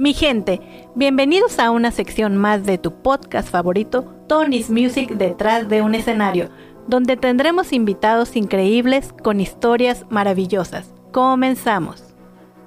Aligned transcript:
Mi 0.00 0.14
gente, 0.14 0.60
bienvenidos 0.94 1.58
a 1.58 1.72
una 1.72 1.90
sección 1.90 2.36
más 2.36 2.64
de 2.64 2.78
tu 2.78 3.02
podcast 3.02 3.50
favorito, 3.50 4.04
Tony's 4.28 4.70
Music 4.70 5.10
detrás 5.10 5.68
de 5.68 5.82
un 5.82 5.96
escenario, 5.96 6.50
donde 6.86 7.16
tendremos 7.16 7.72
invitados 7.72 8.36
increíbles 8.36 9.12
con 9.24 9.40
historias 9.40 10.06
maravillosas. 10.08 10.94
Comenzamos. 11.10 12.14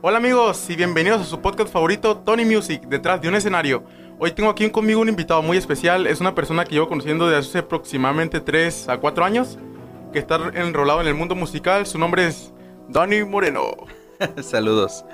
Hola 0.01 0.17
amigos 0.17 0.69
y 0.69 0.75
bienvenidos 0.75 1.21
a 1.21 1.23
su 1.23 1.39
podcast 1.39 1.71
favorito, 1.71 2.17
Tony 2.17 2.43
Music 2.43 2.81
detrás 2.89 3.21
de 3.21 3.29
un 3.29 3.35
escenario. 3.35 3.85
Hoy 4.19 4.33
tengo 4.33 4.49
aquí 4.49 4.69
conmigo 4.69 4.99
un 4.99 5.07
invitado 5.07 5.41
muy 5.41 5.55
especial, 5.55 6.07
es 6.07 6.19
una 6.19 6.35
persona 6.35 6.65
que 6.65 6.75
llevo 6.75 6.89
conociendo 6.89 7.29
desde 7.29 7.47
hace 7.47 7.59
aproximadamente 7.59 8.41
3 8.41 8.89
a 8.89 8.97
4 8.97 9.23
años, 9.23 9.57
que 10.11 10.19
está 10.19 10.37
enrolado 10.53 10.99
en 10.99 11.07
el 11.07 11.15
mundo 11.15 11.35
musical, 11.35 11.87
su 11.87 11.97
nombre 11.97 12.27
es 12.27 12.51
Dani 12.89 13.23
Moreno. 13.23 13.71
Saludos. 14.41 15.05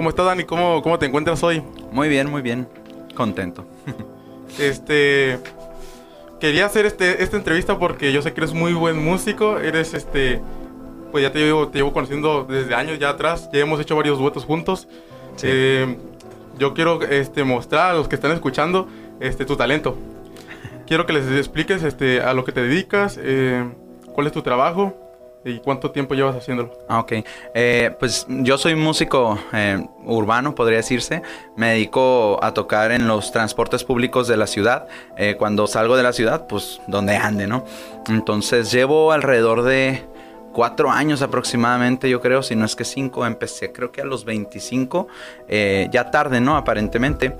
¿Cómo 0.00 0.08
estás, 0.08 0.24
Dani? 0.24 0.44
¿Cómo, 0.44 0.80
¿Cómo 0.80 0.98
te 0.98 1.04
encuentras 1.04 1.42
hoy? 1.42 1.62
Muy 1.92 2.08
bien, 2.08 2.30
muy 2.30 2.40
bien. 2.40 2.66
Contento. 3.14 3.66
este. 4.58 5.38
Quería 6.40 6.64
hacer 6.64 6.86
este, 6.86 7.22
esta 7.22 7.36
entrevista 7.36 7.78
porque 7.78 8.10
yo 8.10 8.22
sé 8.22 8.32
que 8.32 8.40
eres 8.40 8.54
muy 8.54 8.72
buen 8.72 8.96
músico. 8.96 9.58
Eres 9.58 9.92
este. 9.92 10.40
Pues 11.12 11.20
ya 11.20 11.32
te 11.32 11.40
llevo, 11.40 11.68
te 11.68 11.76
llevo 11.76 11.92
conociendo 11.92 12.46
desde 12.48 12.74
años 12.74 12.98
ya 12.98 13.10
atrás. 13.10 13.50
Ya 13.52 13.60
hemos 13.60 13.78
hecho 13.78 13.94
varios 13.94 14.18
duetos 14.18 14.46
juntos. 14.46 14.88
Eh, 15.42 15.98
yo 16.58 16.72
quiero 16.72 17.02
este, 17.02 17.44
mostrar 17.44 17.90
a 17.90 17.92
los 17.92 18.08
que 18.08 18.14
están 18.14 18.32
escuchando 18.32 18.88
este, 19.20 19.44
tu 19.44 19.54
talento. 19.54 19.98
Quiero 20.86 21.04
que 21.04 21.12
les 21.12 21.30
expliques 21.30 21.82
este, 21.82 22.22
a 22.22 22.32
lo 22.32 22.46
que 22.46 22.52
te 22.52 22.62
dedicas, 22.62 23.20
eh, 23.22 23.68
cuál 24.14 24.26
es 24.26 24.32
tu 24.32 24.40
trabajo 24.40 24.99
¿Y 25.44 25.58
cuánto 25.60 25.90
tiempo 25.90 26.14
llevas 26.14 26.36
haciéndolo? 26.36 26.70
Ah, 26.86 26.98
ok. 27.00 27.12
Eh, 27.54 27.94
pues 27.98 28.26
yo 28.28 28.58
soy 28.58 28.74
músico 28.74 29.38
eh, 29.54 29.82
urbano, 30.04 30.54
podría 30.54 30.78
decirse. 30.78 31.22
Me 31.56 31.70
dedico 31.70 32.38
a 32.42 32.52
tocar 32.52 32.92
en 32.92 33.08
los 33.08 33.32
transportes 33.32 33.82
públicos 33.82 34.28
de 34.28 34.36
la 34.36 34.46
ciudad. 34.46 34.86
Eh, 35.16 35.36
cuando 35.38 35.66
salgo 35.66 35.96
de 35.96 36.02
la 36.02 36.12
ciudad, 36.12 36.46
pues 36.46 36.80
donde 36.88 37.16
ande, 37.16 37.46
¿no? 37.46 37.64
Entonces 38.08 38.70
llevo 38.70 39.12
alrededor 39.12 39.62
de 39.62 40.04
cuatro 40.52 40.90
años 40.90 41.22
aproximadamente, 41.22 42.10
yo 42.10 42.20
creo, 42.20 42.42
si 42.42 42.54
no 42.54 42.66
es 42.66 42.76
que 42.76 42.84
cinco. 42.84 43.24
Empecé 43.24 43.72
creo 43.72 43.92
que 43.92 44.02
a 44.02 44.04
los 44.04 44.26
25, 44.26 45.08
ya 45.48 46.10
tarde, 46.10 46.42
¿no? 46.42 46.58
Aparentemente. 46.58 47.34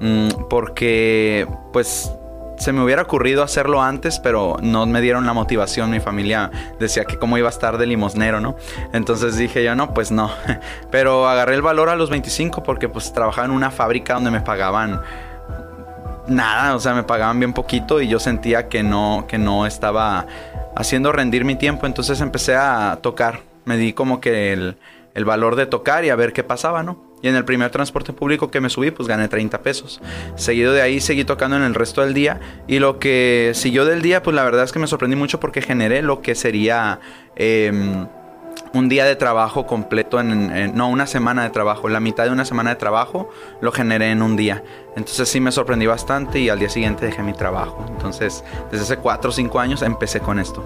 Mm, 0.00 0.28
porque 0.50 1.48
pues 1.72 2.12
se 2.56 2.72
me 2.72 2.82
hubiera 2.82 3.02
ocurrido 3.02 3.42
hacerlo 3.42 3.82
antes, 3.82 4.18
pero 4.18 4.56
no 4.62 4.86
me 4.86 5.00
dieron 5.00 5.26
la 5.26 5.32
motivación. 5.32 5.90
Mi 5.90 6.00
familia 6.00 6.50
decía 6.78 7.04
que 7.04 7.18
cómo 7.18 7.38
iba 7.38 7.48
a 7.48 7.50
estar 7.50 7.78
de 7.78 7.86
limosnero, 7.86 8.40
¿no? 8.40 8.56
Entonces 8.92 9.36
dije 9.36 9.62
yo, 9.62 9.74
no, 9.74 9.92
pues 9.92 10.10
no. 10.10 10.30
Pero 10.90 11.28
agarré 11.28 11.54
el 11.54 11.62
valor 11.62 11.88
a 11.88 11.96
los 11.96 12.10
25 12.10 12.62
porque 12.62 12.88
pues 12.88 13.12
trabajaba 13.12 13.46
en 13.46 13.52
una 13.52 13.70
fábrica 13.70 14.14
donde 14.14 14.30
me 14.30 14.40
pagaban 14.40 15.02
nada, 16.28 16.74
o 16.74 16.80
sea, 16.80 16.94
me 16.94 17.02
pagaban 17.02 17.38
bien 17.38 17.52
poquito 17.52 18.00
y 18.00 18.08
yo 18.08 18.18
sentía 18.18 18.68
que 18.68 18.82
no, 18.82 19.26
que 19.28 19.38
no 19.38 19.66
estaba 19.66 20.26
haciendo 20.74 21.12
rendir 21.12 21.44
mi 21.44 21.56
tiempo. 21.56 21.86
Entonces 21.86 22.20
empecé 22.20 22.56
a 22.56 22.98
tocar. 23.02 23.40
Me 23.64 23.76
di 23.76 23.92
como 23.92 24.20
que 24.20 24.52
el, 24.52 24.76
el 25.14 25.24
valor 25.24 25.56
de 25.56 25.66
tocar 25.66 26.04
y 26.04 26.10
a 26.10 26.16
ver 26.16 26.32
qué 26.32 26.42
pasaba, 26.44 26.82
¿no? 26.82 27.05
Y 27.26 27.28
en 27.28 27.34
el 27.34 27.44
primer 27.44 27.72
transporte 27.72 28.12
público 28.12 28.52
que 28.52 28.60
me 28.60 28.70
subí, 28.70 28.92
pues 28.92 29.08
gané 29.08 29.26
30 29.26 29.60
pesos. 29.60 30.00
Seguido 30.36 30.72
de 30.72 30.80
ahí, 30.80 31.00
seguí 31.00 31.24
tocando 31.24 31.56
en 31.56 31.64
el 31.64 31.74
resto 31.74 32.02
del 32.02 32.14
día. 32.14 32.38
Y 32.68 32.78
lo 32.78 33.00
que 33.00 33.50
siguió 33.52 33.84
del 33.84 34.00
día, 34.00 34.22
pues 34.22 34.36
la 34.36 34.44
verdad 34.44 34.62
es 34.62 34.70
que 34.70 34.78
me 34.78 34.86
sorprendí 34.86 35.16
mucho 35.16 35.40
porque 35.40 35.60
generé 35.60 36.02
lo 36.02 36.22
que 36.22 36.36
sería... 36.36 37.00
Em, 37.34 38.06
un 38.74 38.88
día 38.88 39.04
de 39.04 39.16
trabajo 39.16 39.66
completo, 39.66 40.20
en, 40.20 40.76
no, 40.76 40.88
una 40.88 41.06
semana 41.06 41.42
de 41.42 41.50
trabajo, 41.50 41.88
la 41.88 41.98
mitad 41.98 42.24
de 42.24 42.30
una 42.30 42.44
semana 42.44 42.70
de 42.70 42.76
trabajo 42.76 43.28
lo 43.60 43.72
generé 43.72 44.12
en 44.12 44.22
un 44.22 44.36
día. 44.36 44.62
Entonces 44.96 45.28
sí 45.28 45.40
me 45.40 45.50
sorprendí 45.50 45.86
bastante 45.86 46.38
y 46.38 46.48
al 46.48 46.60
día 46.60 46.68
siguiente 46.68 47.06
dejé 47.06 47.22
mi 47.22 47.32
trabajo. 47.32 47.84
Entonces 47.88 48.44
desde 48.70 48.84
hace 48.84 48.96
4 48.98 49.30
o 49.30 49.32
5 49.32 49.58
años 49.58 49.82
empecé 49.82 50.20
con 50.20 50.38
esto. 50.38 50.62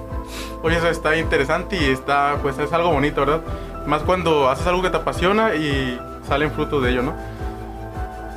Oye, 0.63 0.77
eso 0.77 0.89
está 0.89 1.17
interesante 1.17 1.77
y 1.77 1.85
está, 1.87 2.37
pues 2.43 2.59
es 2.59 2.71
algo 2.73 2.91
bonito, 2.91 3.21
¿verdad? 3.21 3.41
Más 3.87 4.03
cuando 4.03 4.51
haces 4.51 4.67
algo 4.67 4.83
que 4.83 4.91
te 4.91 4.99
apasiona 4.99 5.55
y 5.55 5.99
salen 6.31 6.53
frutos 6.53 6.81
de 6.83 6.91
ello, 6.93 7.03
¿no? 7.03 7.15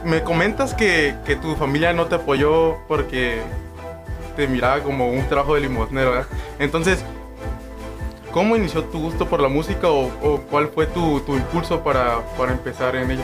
Me 0.04 0.24
comentas 0.24 0.74
que, 0.74 1.16
que 1.26 1.36
tu 1.36 1.56
familia 1.56 1.94
no 1.94 2.08
te 2.08 2.16
apoyó 2.16 2.78
porque 2.88 3.40
te 4.36 4.48
miraba 4.48 4.82
como 4.82 5.12
un 5.12 5.26
trabajo 5.30 5.54
de 5.54 5.62
limosnero, 5.62 6.10
¿verdad? 6.10 6.28
Entonces, 6.58 7.06
¿Cómo 8.32 8.56
inició 8.56 8.84
tu 8.86 8.98
gusto 8.98 9.28
por 9.28 9.40
la 9.40 9.48
música 9.48 9.92
o, 9.92 10.42
cuál 10.50 10.70
fue 10.70 10.88
tu, 10.88 11.22
impulso 11.28 11.84
para, 11.84 12.24
empezar 12.50 12.96
en 12.96 13.12
ella? 13.12 13.24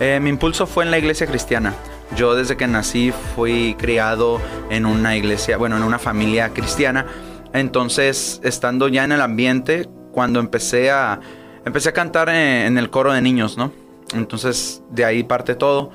Eh, 0.00 0.20
mi 0.20 0.28
impulso 0.28 0.66
fue 0.66 0.84
en 0.84 0.90
la 0.90 0.98
iglesia 0.98 1.26
cristiana. 1.26 1.72
Yo 2.14 2.34
desde 2.34 2.58
que 2.58 2.66
nací 2.66 3.10
fui 3.34 3.74
criado 3.78 4.38
en 4.68 4.84
una 4.84 5.16
iglesia, 5.16 5.56
bueno, 5.56 5.78
en 5.78 5.82
una 5.82 5.98
familia 5.98 6.50
cristiana. 6.50 7.06
Entonces, 7.54 8.38
estando 8.44 8.88
ya 8.88 9.02
en 9.04 9.12
el 9.12 9.22
ambiente, 9.22 9.88
cuando 10.12 10.40
empecé 10.40 10.90
a, 10.90 11.20
empecé 11.64 11.88
a 11.88 11.92
cantar 11.92 12.28
en, 12.28 12.76
el 12.76 12.90
coro 12.90 13.14
de 13.14 13.22
niños, 13.22 13.56
¿no? 13.56 13.72
Entonces, 14.14 14.82
de 14.90 15.04
ahí 15.04 15.22
parte 15.22 15.54
todo. 15.54 15.90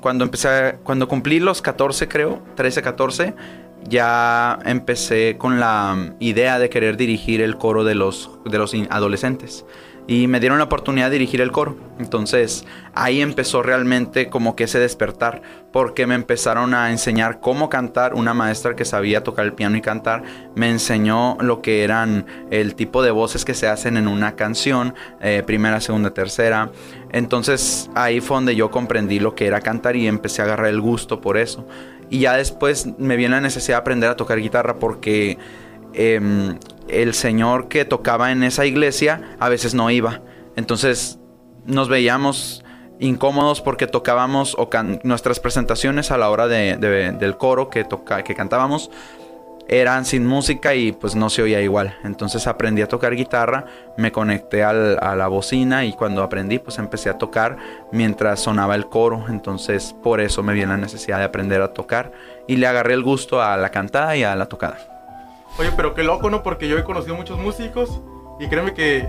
cuando 0.00 0.24
empecé, 0.24 0.78
cuando 0.82 1.08
cumplí 1.08 1.40
los 1.40 1.62
14, 1.62 2.08
creo, 2.08 2.42
13, 2.56 2.82
14, 2.82 3.34
ya 3.88 4.58
empecé 4.64 5.36
con 5.38 5.60
la 5.60 6.14
idea 6.18 6.58
de 6.58 6.68
querer 6.68 6.96
dirigir 6.96 7.40
el 7.40 7.56
coro 7.56 7.84
de 7.84 7.94
los, 7.94 8.30
de 8.44 8.58
los 8.58 8.74
adolescentes. 8.90 9.64
Y 10.08 10.28
me 10.28 10.38
dieron 10.38 10.58
la 10.58 10.64
oportunidad 10.64 11.06
de 11.06 11.18
dirigir 11.18 11.40
el 11.40 11.50
coro. 11.50 11.76
Entonces 11.98 12.64
ahí 12.94 13.20
empezó 13.20 13.62
realmente 13.62 14.28
como 14.28 14.54
que 14.54 14.64
ese 14.64 14.78
despertar. 14.78 15.42
Porque 15.72 16.06
me 16.06 16.14
empezaron 16.14 16.74
a 16.74 16.90
enseñar 16.90 17.40
cómo 17.40 17.68
cantar. 17.68 18.14
Una 18.14 18.32
maestra 18.32 18.76
que 18.76 18.84
sabía 18.84 19.24
tocar 19.24 19.46
el 19.46 19.52
piano 19.52 19.76
y 19.76 19.80
cantar 19.80 20.22
me 20.54 20.70
enseñó 20.70 21.36
lo 21.40 21.60
que 21.60 21.82
eran 21.82 22.26
el 22.50 22.76
tipo 22.76 23.02
de 23.02 23.10
voces 23.10 23.44
que 23.44 23.54
se 23.54 23.66
hacen 23.66 23.96
en 23.96 24.06
una 24.06 24.36
canción. 24.36 24.94
Eh, 25.20 25.42
primera, 25.44 25.80
segunda, 25.80 26.14
tercera. 26.14 26.70
Entonces 27.10 27.90
ahí 27.94 28.20
fue 28.20 28.36
donde 28.36 28.54
yo 28.54 28.70
comprendí 28.70 29.18
lo 29.18 29.34
que 29.34 29.46
era 29.46 29.60
cantar 29.60 29.96
y 29.96 30.06
empecé 30.06 30.42
a 30.42 30.44
agarrar 30.44 30.68
el 30.68 30.80
gusto 30.80 31.20
por 31.20 31.36
eso. 31.36 31.66
Y 32.10 32.20
ya 32.20 32.36
después 32.36 32.86
me 32.98 33.16
viene 33.16 33.34
la 33.34 33.40
necesidad 33.40 33.78
de 33.78 33.80
aprender 33.80 34.10
a 34.10 34.16
tocar 34.16 34.38
guitarra 34.38 34.78
porque 34.78 35.38
em, 35.96 36.58
el 36.88 37.14
señor 37.14 37.68
que 37.68 37.84
tocaba 37.84 38.30
en 38.32 38.42
esa 38.42 38.66
iglesia 38.66 39.36
a 39.40 39.48
veces 39.48 39.74
no 39.74 39.90
iba. 39.90 40.20
Entonces 40.56 41.18
nos 41.64 41.88
veíamos 41.88 42.64
incómodos 42.98 43.60
porque 43.60 43.86
tocábamos 43.86 44.56
nuestras 45.02 45.40
presentaciones 45.40 46.10
a 46.10 46.18
la 46.18 46.30
hora 46.30 46.48
del 46.48 47.36
coro 47.36 47.68
que, 47.68 47.84
toca 47.84 48.22
que 48.24 48.34
cantábamos 48.34 48.90
eran 49.68 50.04
sin 50.04 50.26
música 50.26 50.74
y 50.74 50.92
pues 50.92 51.14
no 51.14 51.28
se 51.30 51.42
oía 51.42 51.60
igual. 51.60 51.96
Entonces 52.04 52.46
aprendí 52.46 52.82
a 52.82 52.88
tocar 52.88 53.14
guitarra, 53.14 53.66
me 53.96 54.12
conecté 54.12 54.62
a 54.62 54.72
la 54.72 55.28
bocina 55.28 55.84
y 55.84 55.92
cuando 55.92 56.22
aprendí 56.22 56.58
pues 56.58 56.78
empecé 56.78 57.10
a 57.10 57.18
tocar 57.18 57.56
mientras 57.92 58.40
sonaba 58.40 58.74
el 58.74 58.86
coro. 58.86 59.26
Entonces 59.28 59.94
por 60.02 60.20
eso 60.20 60.42
me 60.42 60.54
viene 60.54 60.72
la 60.72 60.78
necesidad 60.78 61.18
de 61.18 61.24
aprender 61.24 61.62
a 61.62 61.72
tocar 61.72 62.12
y 62.46 62.56
le 62.56 62.66
agarré 62.66 62.94
el 62.94 63.02
gusto 63.02 63.42
a 63.42 63.56
la 63.56 63.70
cantada 63.70 64.16
y 64.16 64.22
a 64.22 64.36
la 64.36 64.46
tocada. 64.46 64.95
Oye, 65.58 65.70
pero 65.74 65.94
qué 65.94 66.02
loco, 66.02 66.28
¿no? 66.28 66.42
Porque 66.42 66.68
yo 66.68 66.78
he 66.78 66.84
conocido 66.84 67.14
muchos 67.14 67.38
músicos 67.38 68.00
y 68.38 68.48
créeme 68.48 68.74
que 68.74 69.08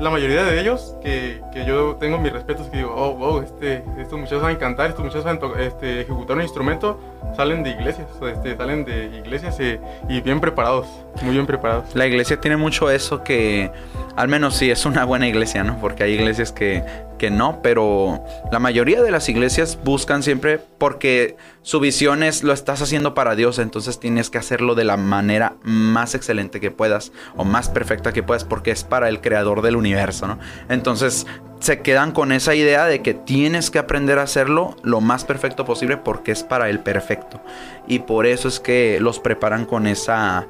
la 0.00 0.10
mayoría 0.10 0.44
de 0.44 0.58
ellos, 0.58 0.96
que, 1.02 1.42
que, 1.52 1.66
yo 1.66 1.96
tengo 1.96 2.18
mis 2.18 2.32
respetos, 2.32 2.68
que 2.68 2.78
digo, 2.78 2.94
oh, 2.96 3.14
wow, 3.14 3.42
este, 3.42 3.84
estos 3.98 4.18
muchachos 4.18 4.40
saben 4.40 4.56
cantar, 4.56 4.88
estos 4.88 5.04
muchachos 5.04 5.24
saben 5.24 5.60
este, 5.60 6.00
ejecutar 6.00 6.36
un 6.36 6.42
instrumento, 6.42 6.98
salen 7.36 7.62
de 7.62 7.70
iglesias, 7.70 8.08
este, 8.30 8.56
salen 8.56 8.84
de 8.84 9.06
iglesias 9.16 9.56
eh, 9.60 9.80
y 10.08 10.20
bien 10.20 10.40
preparados, 10.40 10.86
muy 11.22 11.34
bien 11.34 11.46
preparados. 11.46 11.94
La 11.94 12.06
iglesia 12.06 12.40
tiene 12.40 12.56
mucho 12.56 12.90
eso 12.90 13.22
que, 13.22 13.70
al 14.16 14.28
menos 14.28 14.56
sí, 14.56 14.70
es 14.70 14.84
una 14.84 15.04
buena 15.04 15.28
iglesia, 15.28 15.64
¿no? 15.64 15.78
Porque 15.80 16.04
hay 16.04 16.12
iglesias 16.12 16.52
que, 16.52 16.84
que 17.18 17.30
no, 17.30 17.60
pero 17.62 18.22
la 18.50 18.58
mayoría 18.58 19.02
de 19.02 19.10
las 19.10 19.28
iglesias 19.28 19.78
buscan 19.82 20.22
siempre 20.22 20.60
porque 20.78 21.36
su 21.62 21.80
visión 21.80 22.22
es 22.22 22.42
lo 22.42 22.52
estás 22.52 22.82
haciendo 22.82 23.14
para 23.14 23.34
Dios, 23.34 23.58
entonces 23.58 24.00
tienes 24.00 24.28
que 24.28 24.38
hacerlo 24.38 24.74
de 24.74 24.84
la 24.84 24.96
manera 24.96 25.54
más 25.62 26.14
excelente 26.14 26.60
que 26.60 26.70
puedas 26.70 27.12
o 27.36 27.44
más 27.44 27.68
perfecta 27.68 28.12
que 28.12 28.22
puedas 28.22 28.44
porque 28.44 28.72
es 28.72 28.84
para 28.84 29.08
el 29.08 29.20
creador 29.20 29.62
del 29.62 29.76
universo, 29.76 30.26
¿no? 30.26 30.38
Entonces 30.68 31.26
se 31.62 31.80
quedan 31.80 32.10
con 32.10 32.32
esa 32.32 32.54
idea 32.54 32.86
de 32.86 33.02
que 33.02 33.14
tienes 33.14 33.70
que 33.70 33.78
aprender 33.78 34.18
a 34.18 34.22
hacerlo 34.22 34.74
lo 34.82 35.00
más 35.00 35.24
perfecto 35.24 35.64
posible 35.64 35.96
porque 35.96 36.32
es 36.32 36.42
para 36.42 36.68
el 36.68 36.80
perfecto. 36.80 37.40
Y 37.86 38.00
por 38.00 38.26
eso 38.26 38.48
es 38.48 38.58
que 38.58 38.98
los 39.00 39.20
preparan 39.20 39.64
con 39.64 39.86
esa 39.86 40.46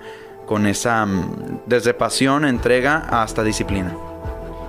con 0.46 0.66
esa 0.66 1.06
mm, 1.06 1.60
desde 1.66 1.94
pasión, 1.94 2.44
entrega 2.44 2.96
hasta 3.10 3.44
disciplina. 3.44 3.94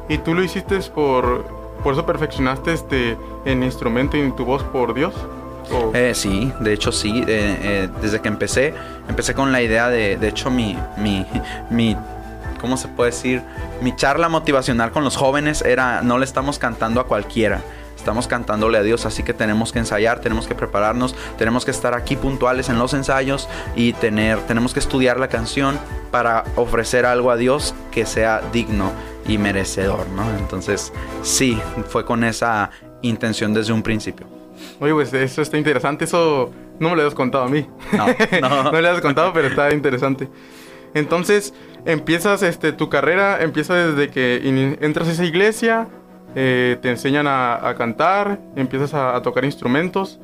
¿Y 0.09 0.17
tú 0.17 0.33
lo 0.33 0.43
hiciste 0.43 0.77
por 0.93 1.45
por 1.81 1.93
eso 1.93 2.05
perfeccionaste 2.05 2.73
este 2.73 3.17
en 3.45 3.63
instrumento 3.63 4.17
y 4.17 4.21
en 4.21 4.35
tu 4.35 4.45
voz 4.45 4.63
por 4.63 4.93
Dios? 4.93 5.13
Eh, 5.93 6.11
sí, 6.13 6.51
de 6.59 6.73
hecho 6.73 6.91
sí. 6.91 7.23
Eh, 7.25 7.57
eh, 7.61 7.89
desde 8.01 8.21
que 8.21 8.27
empecé, 8.27 8.73
empecé 9.07 9.33
con 9.33 9.53
la 9.53 9.61
idea 9.61 9.89
de, 9.89 10.17
de 10.17 10.27
hecho 10.27 10.51
mi, 10.51 10.77
mi, 10.97 11.25
mi 11.69 11.95
¿cómo 12.63 12.77
se 12.77 12.87
puede 12.87 13.11
decir? 13.11 13.41
Mi 13.81 13.93
charla 13.93 14.29
motivacional 14.29 14.93
con 14.93 15.03
los 15.03 15.17
jóvenes 15.17 15.61
era, 15.63 16.01
no 16.01 16.17
le 16.17 16.23
estamos 16.23 16.59
cantando 16.59 17.01
a 17.01 17.07
cualquiera, 17.07 17.61
estamos 17.93 18.25
cantándole 18.29 18.77
a 18.77 18.83
Dios, 18.83 19.05
así 19.05 19.21
que 19.21 19.33
tenemos 19.33 19.73
que 19.73 19.79
ensayar, 19.79 20.21
tenemos 20.21 20.47
que 20.47 20.55
prepararnos, 20.55 21.13
tenemos 21.37 21.65
que 21.65 21.71
estar 21.71 21.93
aquí 21.93 22.15
puntuales 22.15 22.69
en 22.69 22.79
los 22.79 22.93
ensayos 22.93 23.49
y 23.75 23.91
tener, 23.91 24.39
tenemos 24.47 24.73
que 24.73 24.79
estudiar 24.79 25.19
la 25.19 25.27
canción 25.27 25.77
para 26.09 26.45
ofrecer 26.55 27.05
algo 27.05 27.31
a 27.31 27.35
Dios 27.35 27.75
que 27.91 28.05
sea 28.05 28.41
digno 28.53 28.93
y 29.27 29.37
merecedor, 29.37 30.07
¿no? 30.15 30.23
Entonces, 30.37 30.93
sí, 31.21 31.59
fue 31.89 32.05
con 32.05 32.23
esa 32.23 32.71
intención 33.01 33.53
desde 33.53 33.73
un 33.73 33.83
principio. 33.83 34.25
Oye, 34.79 34.93
pues 34.93 35.13
eso 35.13 35.41
está 35.41 35.57
interesante, 35.57 36.05
eso 36.05 36.49
no 36.79 36.91
me 36.91 36.95
lo 36.95 37.01
habías 37.01 37.13
contado 37.13 37.43
a 37.43 37.49
mí. 37.49 37.67
No, 37.91 38.07
no. 38.07 38.63
no 38.63 38.71
me 38.71 38.81
lo 38.81 38.87
habías 38.87 39.01
contado, 39.01 39.33
pero 39.33 39.49
está 39.49 39.73
interesante. 39.73 40.29
Entonces, 40.93 41.53
empiezas 41.85 42.43
este, 42.43 42.71
tu 42.71 42.89
carrera, 42.89 43.41
empieza 43.43 43.73
desde 43.75 44.09
que 44.09 44.77
entras 44.81 45.07
a 45.07 45.11
esa 45.11 45.25
iglesia, 45.25 45.87
eh, 46.35 46.77
te 46.81 46.89
enseñan 46.89 47.27
a, 47.27 47.75
cantar, 47.77 48.39
empiezas 48.55 48.93
a, 48.93 49.21
tocar 49.21 49.45
instrumentos. 49.45 50.19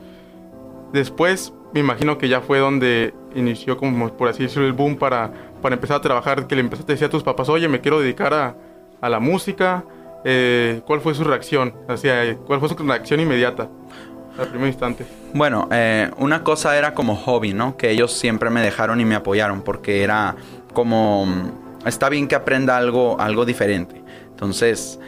Después, 0.94 1.54
me 1.74 1.80
imagino 1.80 2.18
que 2.18 2.30
ya 2.30 2.42
fue 2.42 2.60
donde 2.60 3.14
inició, 3.36 3.78
como 3.78 4.10
por 4.18 4.30
así 4.30 4.44
decirlo, 4.44 4.68
el 4.68 4.74
boom 4.74 4.98
para, 4.98 5.32
para 5.62 5.76
empezar 5.76 5.98
a 5.98 6.02
trabajar, 6.02 6.48
que 6.48 6.56
le 6.56 6.62
empezaste 6.62 6.92
a 6.92 6.96
decir 6.96 7.08
a 7.08 7.10
tus 7.10 7.24
papás, 7.24 7.50
oye, 7.50 7.68
me 7.68 7.80
quiero 7.82 8.00
dedicar 8.00 8.34
a, 8.34 8.56
a 9.02 9.10
la 9.10 9.20
música. 9.20 9.84
Eh, 10.26 10.82
¿Cuál 10.86 11.00
fue 11.00 11.14
su 11.14 11.24
reacción? 11.24 11.74
O 11.88 11.96
¿cuál 12.46 12.60
fue 12.60 12.70
su 12.70 12.76
reacción 12.76 13.20
inmediata? 13.20 13.70
Al 14.40 14.48
primer 14.48 14.70
instante. 14.70 15.06
Bueno, 15.34 15.68
eh, 15.72 16.10
una 16.18 16.44
cosa 16.44 16.78
era 16.78 16.94
como 16.94 17.16
hobby, 17.16 17.54
¿no? 17.54 17.76
Que 17.76 17.92
ellos 17.92 18.14
siempre 18.14 18.50
me 18.50 18.62
dejaron 18.62 19.02
y 19.02 19.06
me 19.06 19.16
apoyaron 19.16 19.62
porque 19.62 20.04
era 20.04 20.36
como 20.74 21.28
está 21.86 22.10
bien 22.10 22.28
que 22.28 22.36
aprenda 22.36 22.78
algo, 22.78 23.20
algo 23.20 23.46
diferente. 23.46 24.02
Entonces, 24.30 25.00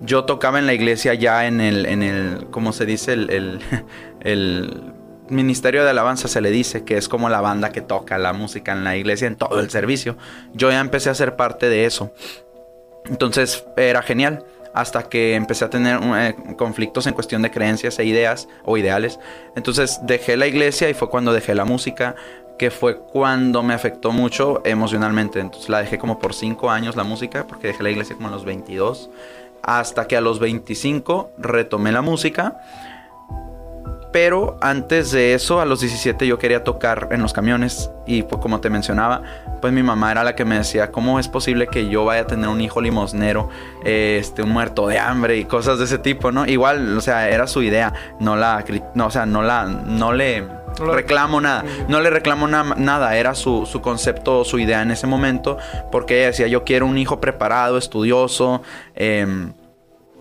yo 0.00 0.24
tocaba 0.24 0.58
en 0.58 0.66
la 0.66 0.74
iglesia 0.74 1.14
ya 1.14 1.46
en 1.46 1.60
el, 1.60 1.86
en 1.86 2.02
el 2.02 2.46
¿cómo 2.50 2.72
se 2.72 2.86
dice? 2.86 3.12
El, 3.14 3.60
el, 4.20 4.92
ministerio 5.30 5.84
de 5.84 5.88
alabanza 5.88 6.28
se 6.28 6.42
le 6.42 6.50
dice 6.50 6.84
que 6.84 6.98
es 6.98 7.08
como 7.08 7.30
la 7.30 7.40
banda 7.40 7.72
que 7.72 7.80
toca 7.80 8.18
la 8.18 8.34
música 8.34 8.72
en 8.72 8.84
la 8.84 8.94
iglesia 8.94 9.26
en 9.26 9.36
todo 9.36 9.58
el 9.60 9.70
servicio. 9.70 10.18
Yo 10.52 10.70
ya 10.70 10.80
empecé 10.80 11.08
a 11.08 11.14
ser 11.14 11.34
parte 11.34 11.70
de 11.70 11.86
eso. 11.86 12.12
Entonces, 13.06 13.64
era 13.78 14.02
genial 14.02 14.44
hasta 14.74 15.04
que 15.04 15.34
empecé 15.34 15.64
a 15.64 15.70
tener 15.70 16.00
eh, 16.02 16.34
conflictos 16.56 17.06
en 17.06 17.14
cuestión 17.14 17.42
de 17.42 17.50
creencias 17.50 17.98
e 17.98 18.04
ideas 18.04 18.48
o 18.64 18.76
ideales. 18.76 19.18
Entonces 19.56 20.00
dejé 20.02 20.36
la 20.36 20.46
iglesia 20.46 20.90
y 20.90 20.94
fue 20.94 21.08
cuando 21.08 21.32
dejé 21.32 21.54
la 21.54 21.64
música, 21.64 22.16
que 22.58 22.70
fue 22.70 22.98
cuando 22.98 23.62
me 23.62 23.72
afectó 23.72 24.12
mucho 24.12 24.60
emocionalmente. 24.64 25.40
Entonces 25.40 25.68
la 25.68 25.80
dejé 25.80 25.98
como 25.98 26.18
por 26.18 26.34
5 26.34 26.70
años 26.70 26.96
la 26.96 27.04
música, 27.04 27.46
porque 27.46 27.68
dejé 27.68 27.82
la 27.82 27.90
iglesia 27.90 28.16
como 28.16 28.28
a 28.28 28.32
los 28.32 28.44
22, 28.44 29.10
hasta 29.62 30.06
que 30.06 30.16
a 30.16 30.20
los 30.20 30.40
25 30.40 31.30
retomé 31.38 31.92
la 31.92 32.02
música 32.02 32.60
pero 34.14 34.56
antes 34.60 35.10
de 35.10 35.34
eso, 35.34 35.60
a 35.60 35.64
los 35.64 35.80
17 35.80 36.24
yo 36.28 36.38
quería 36.38 36.62
tocar 36.62 37.08
en 37.10 37.20
los 37.20 37.32
camiones. 37.32 37.90
Y 38.06 38.22
pues 38.22 38.40
como 38.40 38.60
te 38.60 38.70
mencionaba, 38.70 39.22
pues 39.60 39.72
mi 39.72 39.82
mamá 39.82 40.12
era 40.12 40.22
la 40.22 40.36
que 40.36 40.44
me 40.44 40.56
decía, 40.56 40.92
¿cómo 40.92 41.18
es 41.18 41.26
posible 41.26 41.66
que 41.66 41.88
yo 41.88 42.04
vaya 42.04 42.20
a 42.20 42.26
tener 42.28 42.48
un 42.48 42.60
hijo 42.60 42.80
limosnero, 42.80 43.48
este, 43.84 44.44
un 44.44 44.50
muerto 44.50 44.86
de 44.86 45.00
hambre 45.00 45.36
y 45.38 45.46
cosas 45.46 45.80
de 45.80 45.86
ese 45.86 45.98
tipo, 45.98 46.30
¿no? 46.30 46.46
Igual, 46.46 46.96
o 46.96 47.00
sea, 47.00 47.28
era 47.28 47.48
su 47.48 47.60
idea, 47.64 47.92
no 48.20 48.36
la, 48.36 48.64
no, 48.94 49.06
o 49.06 49.10
sea, 49.10 49.26
no 49.26 49.42
la, 49.42 49.64
no 49.64 50.12
le 50.12 50.46
reclamo 50.78 51.40
nada, 51.40 51.64
no 51.88 52.00
le 52.00 52.08
reclamo 52.08 52.46
nada, 52.46 53.16
era 53.16 53.34
su, 53.34 53.66
su, 53.66 53.80
concepto, 53.80 54.44
su 54.44 54.60
idea 54.60 54.82
en 54.82 54.92
ese 54.92 55.08
momento, 55.08 55.58
porque 55.90 56.18
ella 56.18 56.26
decía, 56.28 56.46
yo 56.46 56.62
quiero 56.62 56.86
un 56.86 56.98
hijo 56.98 57.20
preparado, 57.20 57.78
estudioso, 57.78 58.62
eh, 58.94 59.26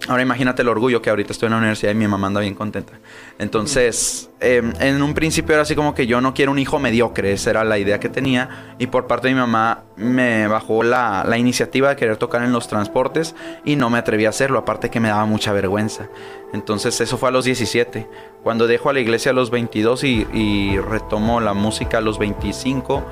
Ahora 0.09 0.21
imagínate 0.21 0.63
el 0.63 0.67
orgullo 0.67 1.01
que 1.01 1.09
ahorita 1.09 1.31
estoy 1.31 1.47
en 1.47 1.51
la 1.51 1.59
universidad 1.59 1.93
y 1.93 1.95
mi 1.95 2.07
mamá 2.07 2.27
anda 2.27 2.41
bien 2.41 2.55
contenta. 2.55 2.93
Entonces, 3.39 4.29
em, 4.41 4.73
en 4.81 5.01
un 5.01 5.13
principio 5.13 5.53
era 5.53 5.61
así 5.61 5.75
como 5.75 5.95
que 5.95 6.07
yo 6.07 6.19
no 6.19 6.33
quiero 6.33 6.51
un 6.51 6.59
hijo 6.59 6.77
mediocre, 6.77 7.31
esa 7.31 7.51
era 7.51 7.63
la 7.63 7.77
idea 7.77 8.01
que 8.01 8.09
tenía. 8.09 8.75
Y 8.79 8.87
por 8.87 9.07
parte 9.07 9.29
de 9.29 9.33
mi 9.33 9.39
mamá 9.39 9.85
me 9.95 10.47
bajó 10.47 10.83
la, 10.83 11.25
iniciativa 11.37 11.89
de 11.89 11.95
querer 11.95 12.17
tocar 12.17 12.43
en 12.43 12.51
los 12.51 12.67
transportes 12.67 13.33
y 13.63 13.77
no 13.77 13.89
me 13.89 13.97
atreví 13.97 14.25
a 14.25 14.29
hacerlo, 14.29 14.59
aparte 14.59 14.89
que 14.89 14.99
me 14.99 15.07
daba 15.07 15.25
mucha 15.25 15.53
vergüenza. 15.53 16.09
Entonces 16.51 16.99
eso 16.99 17.17
fue 17.17 17.29
a 17.29 17.31
los 17.31 17.45
17. 17.45 18.07
Cuando 18.43 18.67
dejo 18.67 18.89
a 18.89 18.93
la 18.93 18.99
iglesia 18.99 19.31
a 19.31 19.33
los 19.33 19.51
22 19.51 20.03
y, 20.03 20.27
y 20.33 20.79
retomo 20.79 21.39
la 21.39 21.53
música 21.53 21.99
a 21.99 22.01
los 22.01 22.19
25, 22.19 23.05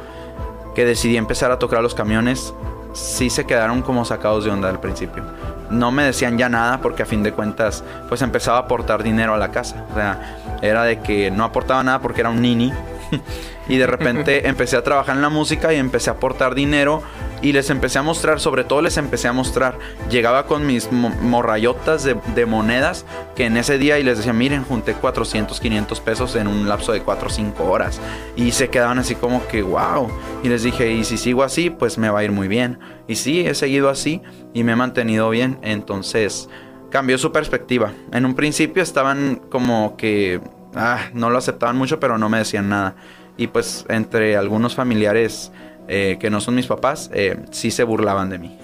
que 0.76 0.84
decidí 0.84 1.16
empezar 1.16 1.52
a 1.52 1.60
tocar 1.60 1.82
los 1.82 1.96
camiones, 1.96 2.54
sí 2.94 3.30
se 3.30 3.46
quedaron 3.46 3.82
como 3.82 4.04
sacados 4.04 4.44
de 4.44 4.52
onda 4.52 4.70
al 4.70 4.82
principio 4.82 5.24
no 5.72 5.92
me 5.92 6.04
decían 6.04 6.38
ya 6.38 6.50
nada 6.50 6.80
porque 6.82 7.04
a 7.04 7.06
fin 7.06 7.24
de 7.24 7.32
cuentas 7.32 7.84
pues 8.10 8.22
empezaba 8.22 8.58
a 8.58 8.62
aportar 8.62 9.04
dinero 9.04 9.34
a 9.34 9.38
la 9.38 9.52
casa. 9.52 9.86
O 9.92 9.96
sea, 9.96 10.38
era 10.62 10.84
de 10.84 11.00
que 11.00 11.32
no 11.32 11.44
aportaba 11.44 11.84
nada 11.84 12.00
porque 12.00 12.22
era 12.22 12.30
un 12.30 12.42
nini. 12.42 12.72
y 13.68 13.78
de 13.78 13.88
repente 13.88 14.48
empecé 14.50 14.78
a 14.78 14.84
trabajar 14.84 15.16
en 15.16 15.22
la 15.22 15.30
música 15.30 15.74
y 15.74 15.78
empecé 15.78 16.10
a 16.10 16.14
aportar 16.14 16.56
dinero 16.56 17.02
y 17.42 17.54
les 17.54 17.70
empecé 17.70 18.00
a 18.00 18.04
mostrar, 18.04 18.40
sobre 18.40 18.64
todo 18.64 18.82
les 18.82 18.98
empecé 18.98 19.28
a 19.28 19.34
mostrar, 19.34 19.78
llegaba 20.10 20.46
con 20.46 20.66
mis 20.66 20.92
morrayotas 20.92 22.04
de, 22.04 22.46
monedas 22.46 23.06
que 23.36 23.46
en 23.46 23.58
ese 23.58 23.78
día 23.78 24.00
y 24.00 24.04
les 24.04 24.18
decía, 24.18 24.34
miren, 24.34 24.64
junté 24.64 24.94
400, 24.94 25.60
500 25.60 26.00
pesos 26.02 26.36
en 26.36 26.48
un 26.48 26.68
lapso 26.68 26.92
de 26.92 27.02
4 27.02 27.28
o 27.28 27.32
5 27.32 27.64
horas 27.64 28.00
y 28.36 28.52
se 28.52 28.70
quedaban 28.70 29.00
así 29.00 29.16
como 29.16 29.46
que, 29.48 29.62
wow, 29.62 30.10
y 30.44 30.50
les 30.50 30.64
dije, 30.64 30.92
y 30.92 31.04
si 31.04 31.18
sigo 31.18 31.44
así, 31.44 31.70
pues 31.70 31.98
me 31.98 32.10
va 32.10 32.20
a 32.20 32.24
ir 32.24 32.32
muy 32.32 32.48
bien. 32.48 32.80
Y 33.08 33.16
sí, 33.16 33.42
he 33.42 33.54
seguido 33.56 33.90
así 33.90 34.22
y 34.54 34.64
me 34.64 34.74
he 34.74 34.76
mantenido 34.76 35.30
bien, 35.30 35.60
entonces 35.62 36.50
cambió 36.90 37.18
su 37.18 37.32
perspectiva. 37.32 37.92
En 38.12 38.26
un 38.26 38.36
principio 38.36 38.84
estaban 38.84 39.42
como 39.50 39.98
que, 39.98 40.42
ah, 40.76 41.10
no 41.14 41.30
lo 41.30 41.38
aceptaban 41.38 41.78
mucho, 41.78 42.00
pero 42.00 42.18
no 42.18 42.30
me 42.30 42.38
decían 42.38 42.70
nada. 42.70 42.96
Y 43.38 43.48
pues 43.48 43.86
entre 43.90 44.38
algunos 44.38 44.76
familiares 44.76 45.52
eh, 45.94 46.16
que 46.22 46.30
no 46.30 46.40
son 46.40 46.56
mis 46.56 46.68
papás, 46.68 47.12
eh, 47.14 47.36
sí 47.52 47.70
se 47.70 47.84
burlaban 47.84 48.30
de 48.30 48.40
mí. 48.40 48.58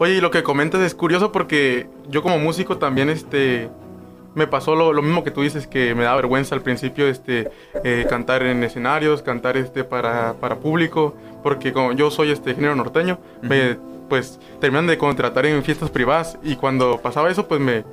Oye, 0.00 0.14
y 0.14 0.20
lo 0.20 0.32
que 0.32 0.42
comentas 0.42 0.80
es 0.80 0.92
curioso 0.92 1.30
porque 1.30 1.86
yo 2.08 2.20
como 2.20 2.36
músico 2.40 2.78
también, 2.78 3.08
este, 3.10 3.68
me 4.34 4.48
pasó 4.48 4.74
lo, 4.74 5.00
mismo 5.02 5.22
que 5.22 5.30
tú 5.30 5.42
dices, 5.42 5.68
que 5.68 5.94
me 5.94 6.02
da 6.02 6.16
vergüenza 6.16 6.56
al 6.56 6.62
principio, 6.62 7.06
este, 7.06 7.52
eh, 7.84 8.06
cantar 8.10 8.42
en 8.42 8.64
escenarios, 8.64 9.22
cantar, 9.22 9.56
este, 9.56 9.84
para, 9.84 10.32
para 10.40 10.56
público, 10.56 11.14
porque 11.44 11.72
como 11.72 11.92
yo 11.92 12.10
soy, 12.10 12.32
este, 12.32 12.56
género 12.56 12.74
norteño, 12.74 13.20
me, 13.40 13.76
pues, 14.08 14.40
terminan 14.60 14.88
de 14.88 14.98
contratar 14.98 15.46
en 15.46 15.62
fiestas 15.62 15.90
privadas 15.90 16.36
y 16.42 16.56
cuando 16.56 16.98
pasaba 17.00 17.30
eso, 17.30 17.46
pues, 17.46 17.60
me, 17.60 17.84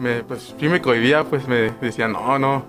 me, 0.00 0.24
pues, 0.24 0.52
sí 0.58 0.68
me 0.68 0.82
cohibía, 0.82 1.22
pues, 1.22 1.46
me 1.46 1.70
decían, 1.80 2.12
no, 2.12 2.40
no, 2.40 2.64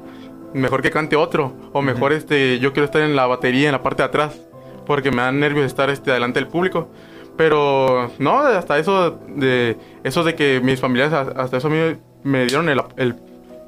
mejor 0.53 0.83
que 0.83 0.91
cante 0.91 1.15
otro, 1.15 1.51
o 1.71 1.81
mejor, 1.81 2.13
este, 2.13 2.59
yo 2.59 2.73
quiero 2.73 2.85
estar 2.85 3.01
en 3.01 3.15
la 3.15 3.25
batería, 3.25 3.69
en 3.69 3.71
la 3.71 3.81
parte 3.81 4.03
de 4.03 4.07
atrás 4.07 4.39
porque 4.85 5.11
me 5.11 5.21
dan 5.21 5.39
nervios 5.39 5.65
estar 5.65 5.89
este, 5.89 6.11
delante 6.11 6.39
del 6.39 6.47
público. 6.47 6.89
Pero 7.37 8.11
no, 8.19 8.39
hasta 8.39 8.77
eso 8.77 9.19
de 9.27 9.77
eso 10.03 10.23
de 10.23 10.35
que 10.35 10.61
mis 10.63 10.79
familiares 10.79 11.13
hasta 11.13 11.57
eso 11.57 11.67
a 11.67 11.71
mí 11.71 11.97
me 12.23 12.45
dieron 12.45 12.69
el, 12.69 12.81
el 12.95 13.15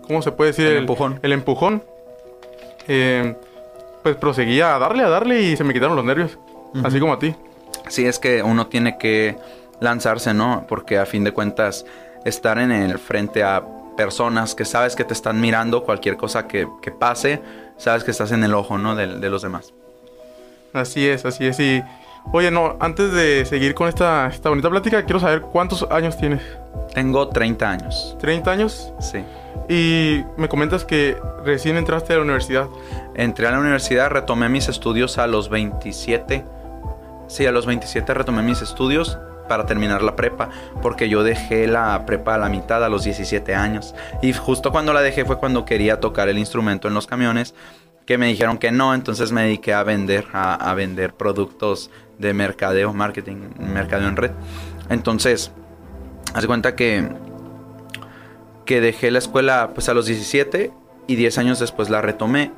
¿cómo 0.06 0.22
se 0.22 0.32
puede 0.32 0.52
decir? 0.52 0.68
El, 0.68 0.78
empujón. 0.78 1.20
El 1.24 1.32
empujón. 1.32 1.84
Eh, 2.88 3.36
pues 4.04 4.16
proseguía 4.18 4.76
a 4.76 4.80
darle, 4.80 5.04
a 5.04 5.10
darle 5.10 5.42
y 5.42 5.58
se 5.58 5.64
me 5.64 5.74
quitaron 5.74 5.96
los 5.96 6.06
nervios. 6.06 6.38
Así 6.84 7.00
como 7.00 7.14
a 7.14 7.20
ti. 7.20 7.36
Sí, 7.88 8.06
es 8.06 8.20
que 8.20 8.44
uno 8.44 8.68
tiene 8.68 8.98
que 8.98 9.38
lanzarse, 9.80 10.34
¿no? 10.34 10.66
Porque 10.68 11.00
a 11.00 11.06
fin 11.06 11.24
de 11.24 11.32
cuentas, 11.32 11.86
estar 12.24 12.60
en 12.60 12.72
el 12.72 13.00
frente 13.00 13.44
a 13.44 13.64
personas 13.98 14.56
que 14.56 14.66
sabes 14.66 14.96
que 14.96 15.04
te 15.04 15.14
están 15.14 15.40
mirando, 15.40 15.84
cualquier 15.84 16.18
cosa 16.18 16.48
que, 16.48 16.68
que 16.82 16.92
pase, 16.92 17.42
sabes 17.78 18.04
que 18.04 18.12
estás 18.12 18.32
en 18.32 18.44
el 18.44 18.54
ojo, 18.54 18.78
¿no? 18.78 18.96
De, 18.96 19.08
de 19.08 19.30
los 19.30 19.42
demás. 19.42 19.74
Así 20.76 21.08
es, 21.08 21.26
así 21.26 21.46
es. 21.46 21.60
Y 21.60 21.82
oye, 22.34 22.52
no, 22.52 22.76
antes 22.80 23.14
de 23.14 23.46
seguir 23.46 23.74
con 23.74 23.88
esta, 23.88 24.28
esta 24.28 24.50
bonita 24.50 24.70
plática, 24.70 25.04
quiero 25.04 25.20
saber 25.20 25.42
cuántos 25.42 25.88
años 25.90 26.18
tienes. 26.18 26.42
Tengo 26.94 27.30
30 27.30 27.70
años. 27.70 28.18
¿30 28.22 28.48
años? 28.48 28.94
Sí. 29.00 29.24
Y 29.70 30.24
me 30.38 30.50
comentas 30.50 30.84
que 30.84 31.18
recién 31.46 31.78
entraste 31.78 32.14
a 32.14 32.18
la 32.18 32.24
universidad. 32.24 32.68
Entré 33.16 33.48
a 33.48 33.52
la 33.52 33.60
universidad, 33.60 34.10
retomé 34.10 34.50
mis 34.50 34.68
estudios 34.68 35.18
a 35.18 35.28
los 35.28 35.50
27. 35.50 36.44
Sí, 37.28 37.46
a 37.46 37.52
los 37.52 37.66
27 37.66 38.14
retomé 38.14 38.44
mis 38.44 38.62
estudios 38.62 39.18
para 39.48 39.66
terminar 39.66 40.02
la 40.02 40.16
prepa, 40.16 40.50
porque 40.82 41.08
yo 41.08 41.24
dejé 41.24 41.68
la 41.68 42.06
prepa 42.06 42.36
a 42.36 42.38
la 42.38 42.50
mitad 42.50 42.84
a 42.84 42.90
los 42.90 43.04
17 43.04 43.56
años. 43.56 43.96
Y 44.22 44.34
justo 44.34 44.72
cuando 44.72 44.92
la 44.92 45.02
dejé 45.02 45.24
fue 45.24 45.38
cuando 45.38 45.66
quería 45.66 46.00
tocar 46.00 46.30
el 46.30 46.38
instrumento 46.38 46.88
en 46.88 46.94
los 46.94 47.08
camiones 47.08 47.54
que 48.06 48.18
me 48.18 48.28
dijeron 48.28 48.58
que 48.58 48.72
no, 48.72 48.94
entonces 48.94 49.32
me 49.32 49.44
dediqué 49.44 49.74
a 49.74 49.84
vender, 49.84 50.28
a, 50.34 50.74
vender 50.76 51.14
productos 51.14 51.90
de 52.20 52.34
mercadeo, 52.34 52.94
marketing, 52.94 53.50
mercadeo 53.58 54.08
en 54.08 54.16
red. 54.16 54.32
Entonces, 54.90 55.52
hace 56.34 56.48
cuenta 56.48 56.76
que, 56.76 57.10
que 58.66 58.82
dejé 58.82 59.10
la 59.12 59.20
escuela 59.20 59.72
pues 59.74 59.90
a 59.90 59.94
los 59.94 60.06
17 60.06 60.72
y 61.08 61.16
10 61.16 61.38
años 61.40 61.60
después 61.60 61.90
la 61.90 62.02
retomé 62.02 62.52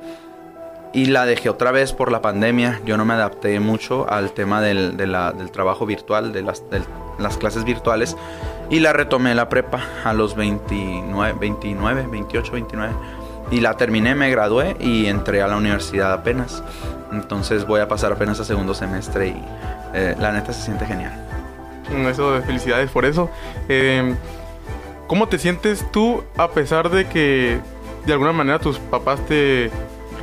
y 0.92 1.06
la 1.06 1.26
dejé 1.26 1.48
otra 1.50 1.70
vez 1.70 1.92
por 1.92 2.12
la 2.12 2.22
pandemia. 2.22 2.80
Yo 2.84 2.96
no 2.96 3.04
me 3.04 3.14
adapté 3.14 3.58
mucho 3.60 4.10
al 4.10 4.32
tema 4.32 4.60
del, 4.60 4.96
del 4.96 5.50
trabajo 5.50 5.86
virtual, 5.86 6.32
de 6.32 6.42
las, 6.42 6.68
de 6.70 6.82
las 7.18 7.36
clases 7.38 7.64
virtuales. 7.64 8.16
Y 8.70 8.80
la 8.80 8.92
retomé 8.92 9.34
la 9.34 9.48
prepa 9.48 9.82
a 10.04 10.12
los 10.12 10.34
29, 10.34 11.38
29, 11.38 12.06
28, 12.10 12.52
29. 12.52 12.94
Y 13.50 13.60
la 13.60 13.76
terminé, 13.76 14.14
me 14.14 14.30
gradué 14.30 14.76
y 14.78 15.06
entré 15.06 15.42
a 15.42 15.48
la 15.48 15.56
universidad 15.56 16.12
apenas. 16.12 16.62
Entonces 17.12 17.66
voy 17.66 17.80
a 17.80 17.88
pasar 17.88 18.12
apenas 18.12 18.38
a 18.40 18.44
segundo 18.44 18.74
semestre 18.74 19.28
y 19.28 19.42
eh, 19.94 20.14
la 20.18 20.32
neta 20.32 20.52
se 20.52 20.62
siente 20.62 20.84
genial. 20.84 21.12
Eso 22.10 22.32
de 22.32 22.42
felicidades 22.42 22.90
por 22.90 23.06
eso. 23.06 23.30
Eh, 23.68 24.14
¿Cómo 25.06 25.28
te 25.28 25.38
sientes 25.38 25.90
tú 25.90 26.22
a 26.36 26.48
pesar 26.50 26.90
de 26.90 27.06
que 27.06 27.58
de 28.04 28.12
alguna 28.12 28.32
manera 28.32 28.58
tus 28.58 28.78
papás 28.78 29.24
te 29.26 29.70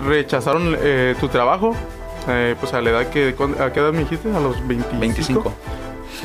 rechazaron 0.06 0.76
eh, 0.80 1.16
tu 1.20 1.28
trabajo? 1.28 1.76
Pues 2.60 2.74
a 2.74 2.82
la 2.82 2.90
edad 2.90 3.10
que... 3.10 3.36
¿A 3.60 3.72
qué 3.72 3.80
edad 3.80 3.92
me 3.92 4.00
dijiste? 4.00 4.36
A 4.36 4.40
los 4.40 4.56
25. 4.68 5.00
25. 5.00 5.54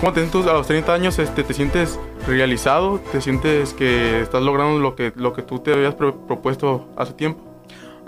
¿Cómo 0.01 0.13
te 0.15 0.21
sientes 0.21 0.47
a 0.51 0.55
los 0.55 0.67
30 0.67 0.95
años? 0.95 1.19
Este, 1.19 1.45
¿Te 1.45 1.53
sientes 1.53 1.99
realizado? 2.27 3.01
¿Te 3.13 3.21
sientes 3.21 3.75
que 3.75 4.23
estás 4.23 4.43
logrando 4.43 4.79
lo 4.79 4.97
que, 4.97 5.13
lo 5.15 5.35
que 5.35 5.43
tú 5.43 5.59
te 5.59 5.75
habías 5.75 5.95
pro- 5.95 6.27
propuesto 6.27 6.89
hace 6.97 7.13
tiempo? 7.13 7.43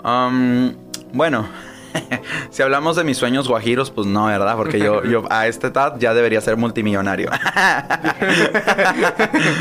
Um, 0.03 0.73
bueno, 1.13 1.45
si 2.49 2.63
hablamos 2.63 2.95
de 2.95 3.03
mis 3.03 3.17
sueños 3.17 3.47
guajiros, 3.47 3.91
pues 3.91 4.07
no, 4.07 4.25
¿verdad? 4.25 4.55
Porque 4.57 4.79
yo, 4.79 5.03
yo 5.03 5.23
a 5.29 5.45
esta 5.45 5.67
edad 5.67 5.95
ya 5.99 6.15
debería 6.15 6.41
ser 6.41 6.57
multimillonario. 6.57 7.29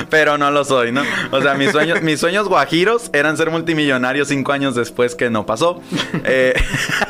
Pero 0.08 0.38
no 0.38 0.50
lo 0.50 0.64
soy, 0.64 0.90
¿no? 0.90 1.02
O 1.32 1.42
sea, 1.42 1.52
mis 1.54 1.70
sueños, 1.70 2.00
mis 2.00 2.18
sueños 2.18 2.48
guajiros 2.48 3.10
eran 3.12 3.36
ser 3.36 3.50
multimillonario 3.50 4.24
cinco 4.24 4.52
años 4.52 4.74
después 4.74 5.14
que 5.14 5.28
no 5.28 5.44
pasó. 5.44 5.82
Eh, 6.24 6.54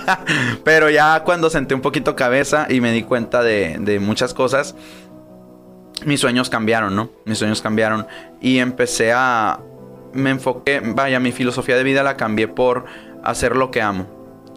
pero 0.64 0.91
ya 0.91 1.23
cuando 1.25 1.49
senté 1.49 1.75
un 1.76 1.81
poquito 1.81 2.17
cabeza 2.17 2.67
y 2.69 2.81
me 2.81 2.91
di 2.93 3.05
cuenta 3.05 3.43
de, 3.43 3.76
de 3.79 4.00
muchas 4.00 4.35
cosas, 4.35 4.75
mis 6.06 6.21
sueños 6.21 6.50
cambiaron, 6.50 6.94
¿no? 6.94 7.11
Mis 7.25 7.38
sueños 7.38 7.62
cambiaron 7.62 8.06
y 8.40 8.59
empecé 8.59 9.12
a... 9.12 9.61
Me 10.12 10.30
enfoqué, 10.30 10.80
vaya, 10.85 11.21
mi 11.21 11.32
filosofía 11.32 11.76
de 11.76 11.85
vida 11.85 12.02
la 12.02 12.16
cambié 12.16 12.47
por 12.47 12.85
hacer 13.23 13.56
lo 13.56 13.71
que 13.71 13.80
amo 13.80 14.06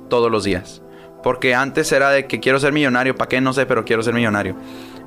todos 0.10 0.30
los 0.30 0.44
días. 0.44 0.82
Porque 1.24 1.56
antes 1.56 1.92
era 1.92 2.10
de 2.10 2.28
que 2.28 2.40
quiero 2.40 2.60
ser 2.60 2.72
millonario, 2.74 3.16
¿para 3.16 3.30
qué? 3.30 3.42
No 3.42 3.54
sé, 3.54 3.66
pero 3.66 3.86
quiero 3.86 4.04
ser 4.04 4.14
millonario. 4.14 4.56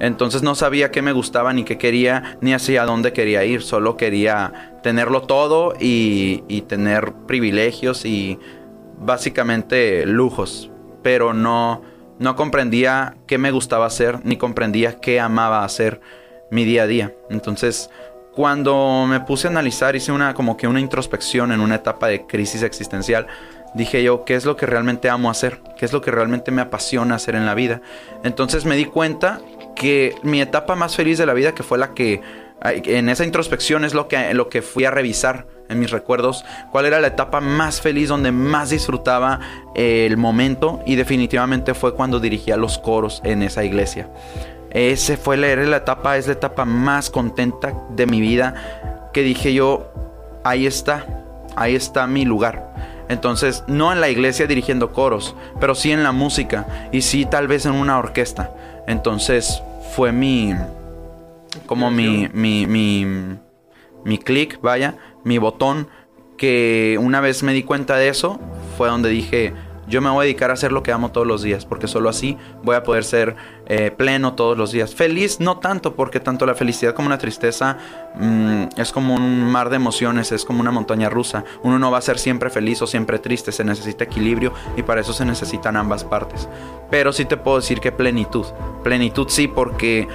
Entonces 0.01 0.43
no 0.43 0.55
sabía 0.55 0.91
qué 0.91 1.03
me 1.03 1.13
gustaba, 1.13 1.53
ni 1.53 1.65
qué 1.65 1.79
quería, 1.79 2.39
ni 2.41 2.55
hacia 2.55 2.85
dónde 2.85 3.13
quería 3.13 3.45
ir. 3.45 3.63
Solo 3.63 3.97
quería 3.97 4.79
tenerlo 4.83 5.23
todo 5.23 5.75
y, 5.79 6.45
y 6.49 6.63
tener 6.63 7.13
privilegios 7.27 8.05
y 8.05 8.39
básicamente 8.99 10.07
lujos. 10.07 10.71
Pero 11.03 11.35
no, 11.35 11.83
no 12.19 12.35
comprendía 12.37 13.17
qué 13.27 13.39
me 13.39 13.51
gustaba 13.51 13.87
hacer, 13.87 14.21
ni 14.25 14.37
comprendía 14.37 14.99
qué 15.01 15.21
amaba 15.21 15.65
hacer 15.65 16.01
mi 16.51 16.65
día 16.65 16.83
a 16.83 16.87
día. 16.87 17.15
Entonces, 17.31 17.91
cuando 18.33 19.07
me 19.09 19.21
puse 19.21 19.49
a 19.49 19.51
analizar, 19.51 19.97
hice 19.97 20.13
una 20.13 20.35
como 20.35 20.57
que 20.57 20.69
una 20.69 20.81
introspección 20.81 21.53
en 21.53 21.61
una 21.61 21.77
etapa 21.77 22.09
de 22.09 22.27
crisis 22.27 22.63
existencial. 22.63 23.27
Dije 23.75 24.03
yo, 24.03 24.25
¿qué 24.25 24.35
es 24.35 24.45
lo 24.45 24.57
que 24.57 24.65
realmente 24.65 25.11
amo 25.11 25.31
hacer? 25.31 25.61
¿Qué 25.77 25.85
es 25.85 25.93
lo 25.93 26.01
que 26.01 26.11
realmente 26.11 26.51
me 26.51 26.63
apasiona 26.63 27.17
hacer 27.17 27.35
en 27.35 27.47
la 27.47 27.55
vida? 27.55 27.83
Entonces 28.25 28.65
me 28.65 28.77
di 28.77 28.87
cuenta 28.87 29.41
que 29.75 30.15
mi 30.23 30.41
etapa 30.41 30.75
más 30.75 30.97
feliz 30.97 31.19
de 31.19 31.27
la 31.27 31.35
vida, 31.35 31.55
que 31.55 31.63
fue 31.63 31.79
la 31.79 31.95
que 31.95 32.23
en 32.63 33.09
esa 33.09 33.25
introspección 33.25 33.85
es 33.85 33.95
lo 33.95 34.09
que, 34.09 34.35
lo 34.35 34.49
que 34.49 34.63
fui 34.63 34.85
a 34.85 34.91
revisar 34.91 35.47
en 35.69 35.79
mis 35.79 35.91
recuerdos, 35.91 36.45
cuál 36.73 36.87
era 36.87 37.01
la 37.01 37.09
etapa 37.09 37.41
más 37.41 37.81
feliz 37.81 38.09
donde 38.09 38.33
más 38.33 38.71
disfrutaba 38.71 39.41
eh, 39.75 40.07
el 40.07 40.17
momento 40.17 40.81
y 40.87 40.97
definitivamente 40.97 41.75
fue 41.75 41.95
cuando 41.95 42.21
dirigía 42.21 42.57
los 42.57 42.79
coros 42.79 43.21
en 43.25 43.43
esa 43.43 43.65
iglesia. 43.65 44.09
Ese 44.71 45.17
fue 45.17 45.37
la, 45.37 45.49
era 45.49 45.65
la 45.65 45.79
etapa, 45.79 46.17
es 46.17 46.27
la 46.27 46.35
etapa 46.35 46.65
más 46.65 47.11
contenta 47.11 47.75
de 47.91 48.07
mi 48.07 48.21
vida 48.21 49.11
que 49.13 49.23
dije 49.23 49.55
yo, 49.55 49.91
ahí 50.45 50.67
está, 50.67 51.07
ahí 51.57 51.75
está 51.75 52.07
mi 52.07 52.25
lugar. 52.25 52.75
Entonces, 53.09 53.65
no 53.67 53.91
en 53.93 54.01
la 54.01 54.11
iglesia 54.11 54.47
dirigiendo 54.47 54.93
coros, 54.93 55.35
pero 55.61 55.75
sí 55.75 55.91
en 55.91 56.03
la 56.03 56.13
música 56.13 56.89
y 56.93 57.03
sí 57.03 57.25
tal 57.25 57.49
vez 57.49 57.65
en 57.65 57.73
una 57.73 57.99
orquesta. 57.99 58.55
Entonces, 58.87 59.63
fue 59.95 60.13
mi, 60.13 60.55
como 61.67 61.91
mi, 61.91 62.29
mi, 62.35 62.67
mi, 62.67 63.07
mi 64.05 64.19
clic, 64.19 64.61
vaya, 64.61 64.97
mi 65.25 65.39
botón, 65.39 65.89
que 66.37 66.99
una 67.01 67.21
vez 67.21 67.43
me 67.43 67.53
di 67.53 67.63
cuenta 67.63 67.97
de 67.97 68.09
eso, 68.09 68.39
fue 68.77 68.89
donde 68.89 69.09
dije, 69.09 69.55
yo 69.89 70.03
me 70.03 70.11
voy 70.11 70.19
a 70.19 70.25
dedicar 70.25 70.51
a 70.51 70.55
hacer 70.55 70.71
lo 70.71 70.83
que 70.83 70.93
amo 70.93 71.11
todos 71.11 71.27
los 71.27 71.43
días, 71.43 71.65
porque 71.65 71.89
solo 71.89 72.09
así 72.09 72.37
voy 72.63 72.77
a 72.77 72.83
poder 72.83 73.05
ser 73.05 73.37
eh, 73.67 73.91
pleno 73.91 74.35
todos 74.35 74.57
los 74.57 74.71
días. 74.71 74.95
Feliz, 74.95 75.41
no 75.41 75.59
tanto, 75.59 75.95
porque 75.95 76.21
tanto 76.21 76.47
la 76.47 76.55
felicidad 76.55 76.95
como 76.95 77.09
la 77.09 77.19
tristeza 77.19 77.79
mm, 78.15 78.65
es 78.77 78.93
como 78.93 79.15
un 79.15 79.45
mar 79.45 79.71
de 79.71 79.77
emociones, 79.77 80.31
es 80.33 80.45
como 80.45 80.61
una 80.61 80.71
montaña 80.71 81.09
rusa. 81.09 81.45
Uno 81.63 81.79
no 81.79 81.91
va 81.91 81.99
a 81.99 82.03
ser 82.03 82.19
siempre 82.19 82.51
feliz 82.51 82.83
o 82.83 82.87
siempre 82.87 83.19
triste, 83.19 83.51
se 83.51 83.65
necesita 83.65 84.05
equilibrio 84.05 84.53
y 84.77 84.83
para 84.83 85.01
eso 85.01 85.13
se 85.13 85.25
necesitan 85.25 85.77
ambas 85.77 86.05
partes. 86.05 86.49
Pero 86.91 87.13
sí 87.13 87.25
te 87.25 87.37
puedo 87.37 87.59
decir 87.59 87.81
que 87.81 87.91
plenitud. 87.91 88.47
Plenitud 88.85 89.29
sí, 89.29 89.49
porque 89.49 90.07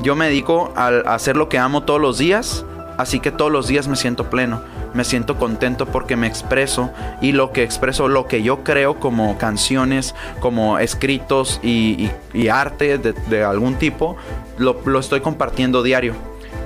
yo 0.00 0.14
me 0.14 0.26
dedico 0.26 0.72
a, 0.76 0.88
a 0.88 1.14
hacer 1.14 1.36
lo 1.36 1.48
que 1.48 1.58
amo 1.58 1.84
todos 1.84 2.00
los 2.00 2.18
días, 2.18 2.66
así 2.98 3.20
que 3.20 3.30
todos 3.30 3.50
los 3.50 3.66
días 3.66 3.88
me 3.88 3.96
siento 3.96 4.28
pleno 4.28 4.60
me 4.94 5.04
siento 5.04 5.36
contento 5.36 5.86
porque 5.86 6.16
me 6.16 6.26
expreso 6.26 6.90
y 7.20 7.32
lo 7.32 7.52
que 7.52 7.62
expreso, 7.62 8.08
lo 8.08 8.26
que 8.26 8.42
yo 8.42 8.64
creo 8.64 9.00
como 9.00 9.38
canciones, 9.38 10.14
como 10.40 10.78
escritos 10.78 11.60
y, 11.62 12.10
y, 12.34 12.48
arte 12.48 12.98
de, 12.98 13.12
de, 13.12 13.44
algún 13.44 13.76
tipo, 13.76 14.16
lo, 14.58 14.80
lo, 14.84 14.98
estoy 14.98 15.20
compartiendo 15.20 15.82
diario. 15.82 16.14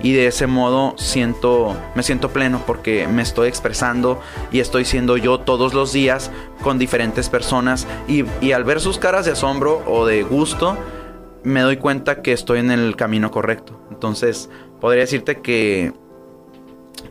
Y 0.03 0.13
de 0.13 0.27
ese 0.27 0.47
modo 0.47 0.95
siento, 0.99 1.75
me 1.95 2.03
siento 2.03 2.29
pleno 2.31 2.63
porque 2.67 3.09
me 3.09 3.23
estoy 3.23 3.49
expresando 3.49 4.21
y 4.53 4.61
estoy 4.61 4.85
siendo 4.85 5.17
yo 5.17 5.41
todos 5.41 5.75
los 5.75 5.93
días 5.93 6.31
con 6.63 6.79
diferentes 6.79 7.29
personas. 7.29 7.87
Y, 8.07 8.25
y 8.41 8.53
al 8.53 8.65
ver 8.65 8.81
sus 8.81 8.99
caras 8.99 9.25
de 9.25 9.33
asombro 9.33 9.83
o 9.87 10.07
de 10.07 10.23
gusto, 10.23 10.77
me 11.45 11.61
doy 11.61 11.79
cuenta 11.79 12.23
que 12.23 12.33
estoy 12.33 12.59
en 12.59 12.71
el 12.71 12.95
camino 12.97 13.31
correcto. 13.31 13.81
Entonces, 13.91 14.51
podría 14.81 15.03
decirte 15.03 15.41
que 15.41 15.93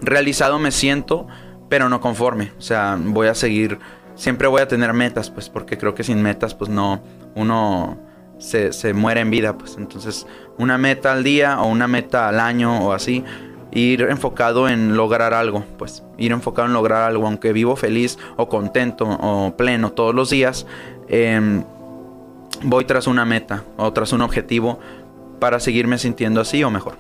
realizado 0.02 0.60
me 0.60 0.72
siento, 0.72 1.28
pero 1.70 1.90
no 1.90 2.02
conforme. 2.02 2.52
O 2.58 2.62
sea, 2.62 2.98
voy 3.00 3.28
a 3.28 3.36
seguir, 3.36 3.80
siempre 4.16 4.48
voy 4.48 4.62
a 4.62 4.68
tener 4.68 4.94
metas, 4.94 5.30
pues, 5.30 5.50
porque 5.50 5.78
creo 5.78 5.96
que 5.96 6.04
sin 6.04 6.22
metas, 6.22 6.54
pues 6.54 6.70
no, 6.70 7.02
uno 7.36 7.98
se, 8.38 8.74
se, 8.74 8.94
muere 8.94 9.22
en 9.22 9.30
vida, 9.30 9.58
pues. 9.58 9.78
Entonces, 9.78 10.28
una 10.58 10.78
meta 10.78 11.12
al 11.12 11.24
día 11.24 11.62
o 11.62 11.68
una 11.68 11.88
meta 11.88 12.30
al 12.30 12.40
año 12.40 12.86
o 12.86 12.94
así, 12.94 13.24
ir 13.72 14.02
enfocado 14.04 14.70
en 14.70 14.96
lograr 14.96 15.34
algo, 15.34 15.66
pues, 15.78 16.04
ir 16.18 16.32
enfocado 16.32 16.68
en 16.68 16.74
lograr 16.74 17.04
algo, 17.04 17.28
aunque 17.28 17.54
vivo 17.54 17.76
feliz 17.76 18.18
o 18.38 18.48
contento 18.48 19.06
o 19.06 19.56
pleno 19.58 19.92
todos 19.92 20.16
los 20.16 20.30
días, 20.30 20.66
eh, 21.08 21.62
voy 22.64 22.86
tras 22.86 23.08
una 23.08 23.26
meta 23.26 23.64
o 23.78 23.92
tras 23.94 24.14
un 24.14 24.22
objetivo 24.22 24.80
para 25.40 25.60
seguirme 25.60 25.98
sintiendo 25.98 26.42
así 26.42 26.64
o 26.64 26.72
mejor. 26.72 26.98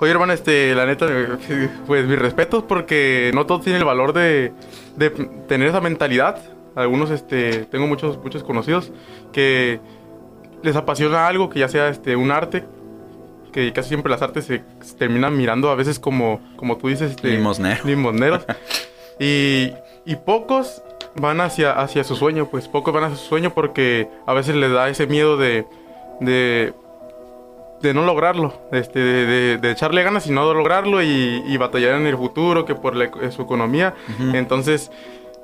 Oye, 0.00 0.12
hermano, 0.12 0.32
este, 0.32 0.74
la 0.74 0.86
neta, 0.86 1.06
pues 1.86 2.06
mis 2.06 2.18
respetos 2.18 2.64
porque 2.64 3.30
no 3.34 3.44
todos 3.44 3.62
tienen 3.62 3.80
el 3.80 3.86
valor 3.86 4.14
de, 4.14 4.52
de, 4.96 5.10
tener 5.46 5.68
esa 5.68 5.80
mentalidad. 5.82 6.38
Algunos, 6.74 7.10
este, 7.10 7.66
tengo 7.66 7.86
muchos, 7.86 8.16
muchos 8.18 8.42
conocidos 8.42 8.92
que 9.32 9.78
les 10.62 10.74
apasiona 10.74 11.26
algo, 11.26 11.50
que 11.50 11.58
ya 11.58 11.68
sea 11.68 11.88
este, 11.88 12.16
un 12.16 12.30
arte, 12.30 12.64
que 13.52 13.72
casi 13.74 13.88
siempre 13.88 14.10
las 14.10 14.22
artes 14.22 14.46
se, 14.46 14.62
se 14.80 14.96
terminan 14.96 15.36
mirando 15.36 15.70
a 15.70 15.74
veces 15.74 15.98
como, 15.98 16.40
como 16.56 16.78
tú 16.78 16.88
dices, 16.88 17.10
este, 17.10 17.28
limosneros. 17.28 17.84
limosneros. 17.84 18.46
y, 19.20 19.72
y 20.06 20.16
pocos 20.16 20.82
van 21.16 21.42
hacia, 21.42 21.72
hacia 21.72 22.04
su 22.04 22.16
sueño, 22.16 22.46
pues 22.50 22.68
pocos 22.68 22.94
van 22.94 23.04
hacia 23.04 23.18
su 23.18 23.26
sueño 23.26 23.50
porque 23.50 24.08
a 24.26 24.32
veces 24.32 24.54
les 24.56 24.72
da 24.72 24.88
ese 24.88 25.06
miedo 25.06 25.36
de, 25.36 25.66
de 26.20 26.72
de 27.80 27.94
no 27.94 28.04
lograrlo, 28.04 28.52
este, 28.72 28.98
de, 28.98 29.26
de, 29.26 29.58
de, 29.58 29.70
echarle 29.70 30.02
ganas 30.02 30.26
y 30.26 30.32
no 30.32 30.52
lograrlo 30.52 31.02
y, 31.02 31.42
y, 31.46 31.56
batallar 31.56 31.94
en 31.94 32.06
el 32.06 32.16
futuro, 32.16 32.64
que 32.64 32.74
por 32.74 32.94
la, 32.94 33.10
su 33.30 33.42
economía. 33.42 33.94
Uh 34.08 34.22
-huh. 34.22 34.36
Entonces, 34.36 34.90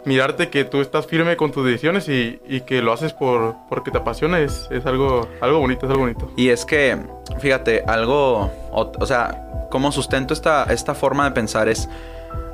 mirarte 0.05 0.51
que 0.51 0.65
tú 0.65 0.81
estás 0.81 1.07
firme 1.07 1.37
con 1.37 1.51
tus 1.51 1.65
decisiones 1.67 2.09
y, 2.09 2.41
y 2.47 2.61
que 2.61 2.81
lo 2.81 2.93
haces 2.93 3.13
por, 3.13 3.57
porque 3.69 3.91
te 3.91 3.99
apasiona 3.99 4.39
es, 4.41 4.69
es, 4.71 4.87
algo, 4.87 5.29
algo 5.41 5.59
bonito, 5.59 5.87
es 5.87 5.91
algo 5.91 6.03
bonito. 6.03 6.31
Y 6.37 6.51
es 6.51 6.65
que, 6.65 6.99
fíjate, 7.41 7.83
algo, 7.87 8.51
o, 8.71 8.93
o 8.99 9.07
sea, 9.07 9.67
como 9.71 9.91
sustento 9.91 10.33
esta, 10.33 10.65
esta 10.65 10.95
forma 10.95 11.25
de 11.25 11.33
pensar 11.33 11.69
es, 11.69 11.89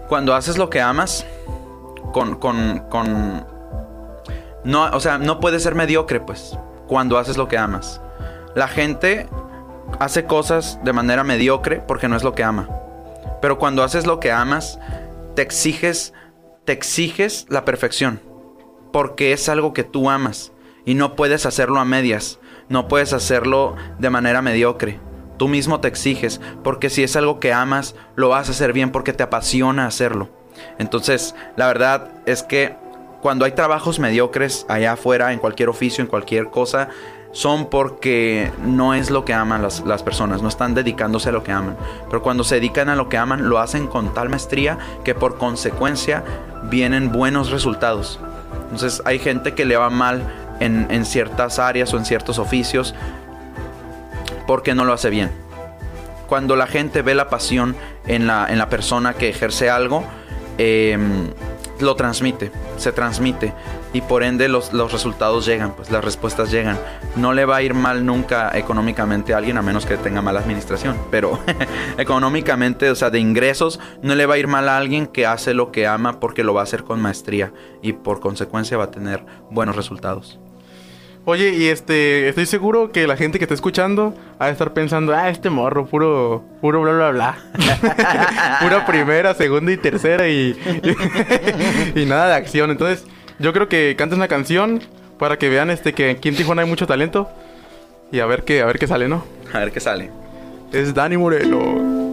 cuando 0.09 0.35
haces 0.35 0.59
lo 0.59 0.71
que 0.71 0.81
amas, 0.81 1.27
con, 2.13 2.37
con, 2.37 2.81
con, 2.89 3.47
no, 4.65 4.85
o 4.93 5.01
sea, 5.01 5.19
no 5.19 5.41
puedes 5.41 5.63
ser 5.63 5.75
mediocre, 5.75 6.21
pues, 6.21 6.57
cuando 6.87 7.19
haces 7.19 7.37
lo 7.37 7.49
que 7.49 7.59
amas. 7.59 8.01
La 8.55 8.69
gente 8.69 9.29
hace 9.99 10.25
cosas 10.25 10.79
de 10.85 10.93
manera 10.93 11.25
mediocre 11.25 11.83
porque 11.87 12.09
no 12.09 12.17
es 12.17 12.23
lo 12.23 12.35
que 12.35 12.45
ama. 12.45 12.69
Pero 13.41 13.59
cuando 13.59 13.83
haces 13.83 14.07
lo 14.07 14.21
que 14.21 14.33
amas, 14.33 14.79
te 15.35 15.43
exiges, 15.43 16.13
te 16.65 16.73
exiges 16.73 17.47
la 17.49 17.65
perfección. 17.65 18.21
Porque 18.93 19.33
es 19.33 19.49
algo 19.49 19.73
que 19.73 19.85
tú 19.85 20.11
amas. 20.11 20.53
Y 20.85 20.95
no 20.95 21.17
puedes 21.17 21.47
hacerlo 21.47 21.81
a 21.81 21.85
medias. 21.85 22.39
No 22.69 22.89
puedes 22.89 23.13
hacerlo 23.13 23.77
de 23.99 24.11
manera 24.11 24.43
mediocre. 24.43 25.01
tú 25.39 25.49
mismo 25.49 25.81
te 25.81 25.89
exiges, 25.89 26.41
porque 26.63 26.89
si 26.89 27.03
es 27.03 27.17
algo 27.17 27.41
que 27.41 27.53
amas, 27.53 27.97
lo 28.15 28.29
vas 28.29 28.49
a 28.49 28.53
hacer 28.53 28.73
bien 28.73 28.93
porque 28.93 29.13
te 29.13 29.25
apasiona 29.25 29.87
hacerlo. 29.87 30.29
Entonces, 30.79 31.35
la 31.57 31.67
verdad 31.67 32.11
es 32.27 32.45
que 32.45 32.77
cuando 33.23 33.45
hay 33.45 33.53
trabajos 33.53 33.99
mediocres 33.99 34.67
allá 34.69 34.93
afuera, 34.93 35.33
en 35.33 35.39
cualquier 35.39 35.69
oficio, 35.69 36.03
en 36.03 36.09
cualquier 36.09 36.51
cosa, 36.51 36.89
son 37.33 37.67
porque 37.67 38.53
no 38.63 38.95
es 38.95 39.11
lo 39.11 39.25
que 39.25 39.35
aman 39.35 39.63
las, 39.63 39.81
las, 39.87 40.03
personas, 40.03 40.43
no 40.43 40.49
están 40.49 40.75
dedicándose 40.75 41.31
a 41.31 41.33
lo 41.33 41.43
que 41.43 41.53
aman. 41.53 41.77
Pero 42.07 42.23
cuando 42.23 42.45
se 42.45 42.57
dedican 42.57 42.89
a 42.89 42.97
lo 42.97 43.09
que 43.09 43.17
aman, 43.17 43.49
lo 43.49 43.59
hacen 43.59 43.87
con 43.87 44.15
tal 44.15 44.29
maestría 44.29 44.79
que 45.05 45.15
por 45.15 45.39
consecuencia 45.39 46.23
vienen 46.65 47.11
buenos 47.11 47.51
resultados. 47.51 48.21
Entonces 48.65 49.03
hay 49.05 49.19
gente 49.19 49.55
que 49.55 49.65
le 49.65 49.77
va 49.77 49.91
mal 49.91 50.23
en, 50.61 50.87
en 50.91 51.05
ciertas 51.05 51.59
áreas 51.59 51.93
o 51.95 51.99
en 51.99 52.05
ciertos 52.05 52.39
oficios 52.39 52.95
porque 54.47 54.75
no 54.75 54.85
lo 54.85 54.93
hace 54.93 55.11
bien. 55.11 55.31
Cuando 56.29 56.57
la 56.57 56.67
gente 56.67 57.03
ve 57.03 57.15
la 57.15 57.29
pasión 57.29 57.77
en 58.07 58.27
la, 58.27 58.47
en 58.49 58.59
la 58.59 58.69
persona 58.69 59.15
que 59.15 59.29
ejerce 59.29 59.71
algo, 59.71 60.05
eh, 60.59 60.99
lo 61.81 61.97
transmite, 61.97 62.53
se 62.77 62.93
transmite 62.93 63.53
y 63.93 64.01
por 64.01 64.23
ende 64.23 64.49
los, 64.49 64.73
los, 64.73 64.93
resultados 64.93 65.47
llegan, 65.47 65.73
pues 65.73 65.91
las 65.91 66.05
respuestas 66.05 66.51
llegan. 66.51 66.79
No 67.17 67.33
le 67.33 67.45
va 67.45 67.57
a 67.57 67.63
ir 67.63 67.75
mal 67.75 68.07
nunca 68.07 68.51
económicamente 68.57 69.35
a 69.35 69.39
alguien 69.39 69.59
a 69.59 69.63
menos 69.63 69.87
que 69.87 69.97
tenga 69.97 70.23
mala 70.23 70.41
administración, 70.41 70.97
pero 71.11 71.39
económicamente, 71.99 72.91
o 72.91 72.95
sea, 72.95 73.11
de 73.11 73.19
ingresos, 73.19 73.81
no 74.03 74.15
le 74.15 74.27
va 74.27 74.35
a 74.35 74.39
ir 74.39 74.49
mal 74.49 74.69
a 74.69 74.77
alguien 74.77 75.07
que 75.07 75.27
hace 75.27 75.55
lo 75.55 75.73
que 75.73 75.87
ama 75.87 76.21
porque 76.21 76.45
lo 76.45 76.55
va 76.55 76.61
a 76.61 76.65
hacer 76.65 76.85
con 76.85 77.01
maestría 77.01 77.53
y 77.83 77.93
por 77.93 78.21
consecuencia 78.21 78.77
va 78.77 78.85
a 78.85 78.91
tener 78.91 79.25
buenos 79.51 79.77
resultados. 79.77 80.39
Oye, 81.25 81.51
y 81.51 81.69
este, 81.69 82.29
estoy 82.29 82.47
seguro 82.47 82.91
que 82.91 83.07
la 83.07 83.17
gente 83.17 83.39
que 83.39 83.45
está 83.45 83.55
escuchando 83.55 84.13
va 84.41 84.47
a 84.47 84.51
estar 84.51 84.73
pensando, 84.73 85.15
ah, 85.15 85.29
este 85.31 85.51
morro, 85.51 85.87
puro, 85.87 86.43
puro 86.61 86.83
bla, 86.83 86.93
bla, 86.93 87.11
bla. 87.13 88.59
Pura 88.61 88.85
primera, 88.85 89.33
segunda 89.33 89.71
y 89.71 89.77
tercera 89.77 90.29
y, 90.29 90.59
y, 91.95 92.01
y, 92.01 92.07
nada 92.07 92.27
de 92.27 92.35
acción. 92.35 92.73
Entonces, 92.73 93.07
yo 93.43 93.53
creo 93.53 93.69
que 93.69 93.97
cantes 93.99 94.17
una 94.17 94.29
canción 94.29 94.81
para 95.19 95.37
que 95.37 95.49
vean 95.49 95.69
este 95.71 95.93
que 95.93 96.11
aquí 96.11 96.29
en 96.29 96.37
Tijuana 96.37 96.63
hay 96.63 96.69
mucho 96.69 96.87
talento 96.87 97.29
y 98.13 98.21
a 98.21 98.27
ver 98.27 98.45
qué, 98.45 98.63
a 98.63 98.67
ver 98.67 98.79
qué 98.79 98.87
sale, 98.87 99.09
¿no? 99.09 99.25
A 99.53 99.59
ver 99.59 99.73
qué 99.73 99.81
sale. 99.81 100.11
Es 100.73 100.95
Dani 100.95 101.17
Moreno. 101.17 102.13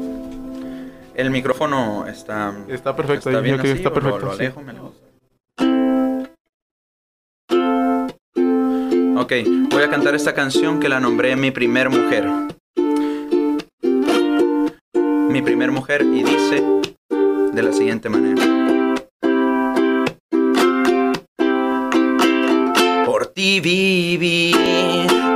El 1.13 1.29
micrófono 1.29 2.07
está... 2.07 2.53
Está 2.67 2.95
perfecto. 2.95 3.29
Está, 3.29 3.41
bien 3.41 3.59
así, 3.59 3.69
está 3.69 3.93
perfecto. 3.93 4.19
Lo, 4.19 4.25
lo 4.25 4.33
sí. 4.33 4.43
alejo, 4.43 4.61
me 4.61 4.71
alejo. 4.71 4.93
Ok, 9.21 9.33
voy 9.69 9.83
a 9.83 9.89
cantar 9.89 10.15
esta 10.15 10.33
canción 10.33 10.79
que 10.79 10.89
la 10.89 10.99
nombré 10.99 11.35
Mi 11.35 11.51
primer 11.51 11.89
mujer. 11.89 12.27
Mi 15.29 15.41
primer 15.43 15.71
mujer 15.71 16.01
y 16.01 16.23
dice 16.23 16.63
de 17.53 17.61
la 17.61 17.71
siguiente 17.71 18.09
manera. 18.09 18.58
Ti 23.39 23.61
viví 23.61 24.53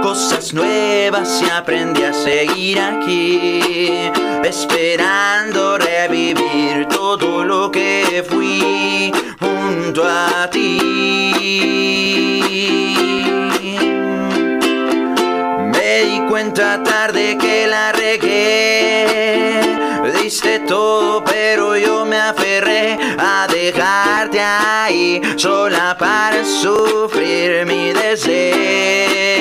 cosas 0.02 0.54
nuevas 0.54 1.42
y 1.42 1.50
aprendí 1.50 2.04
a 2.04 2.12
seguir 2.12 2.78
aquí, 2.78 4.12
esperando 4.44 5.78
revivir 5.78 6.86
todo 6.90 7.46
lo 7.46 7.72
que 7.72 8.22
fui 8.30 9.10
junto 9.40 10.04
a 10.04 10.50
ti. 10.50 10.82
Me 15.72 16.04
di 16.04 16.20
cuenta 16.28 16.84
tarde 16.84 17.38
que 17.38 17.68
la 17.68 17.94
regué. 17.94 19.62
Diste 20.22 20.60
todo, 20.60 21.24
pero 21.24 21.78
yo 21.78 22.04
me 22.04 22.18
aferré 22.18 22.43
dejarte 23.72 24.42
ahí, 24.42 25.22
sola 25.38 25.96
para 25.98 26.44
sufrir 26.44 27.66
mi 27.66 27.94
deseo. 27.94 29.33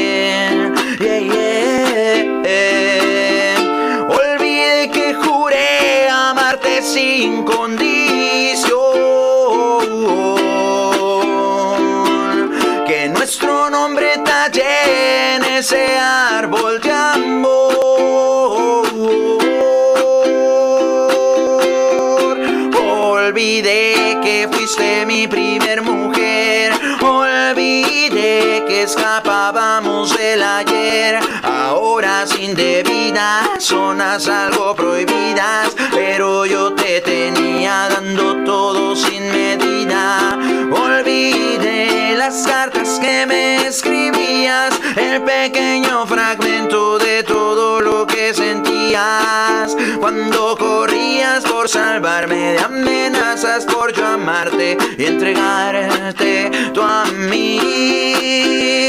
Zonas 33.62 34.28
algo 34.28 34.74
prohibidas. 34.74 35.74
Pero 35.92 36.44
yo 36.46 36.74
te 36.74 37.00
tenía 37.00 37.88
dando 37.88 38.44
todo 38.44 38.96
sin 38.96 39.30
medida. 39.30 40.38
Olvidé 40.72 42.14
las 42.16 42.46
cartas 42.46 42.98
que 43.00 43.26
me 43.26 43.66
escribías. 43.66 44.78
El 44.96 45.22
pequeño 45.22 46.06
fragmento 46.06 46.98
de 46.98 47.22
todo 47.22 47.80
lo 47.80 48.06
que 48.06 48.34
sentías. 48.34 49.76
Cuando 50.00 50.56
corrías 50.56 51.44
por 51.44 51.68
salvarme 51.68 52.52
de 52.52 52.58
amenazas 52.58 53.64
por 53.64 53.92
yo 53.92 54.06
amarte 54.06 54.76
y 54.98 55.04
entregarte 55.04 56.50
a 56.80 57.04
mí. 57.30 58.81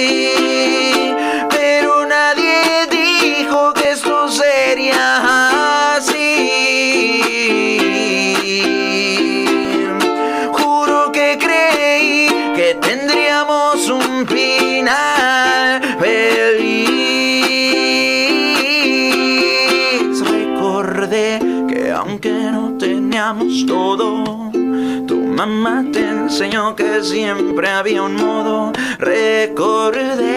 Siempre 27.04 27.68
había 27.68 28.02
un 28.02 28.16
modo. 28.16 28.72
Recordé 28.98 30.33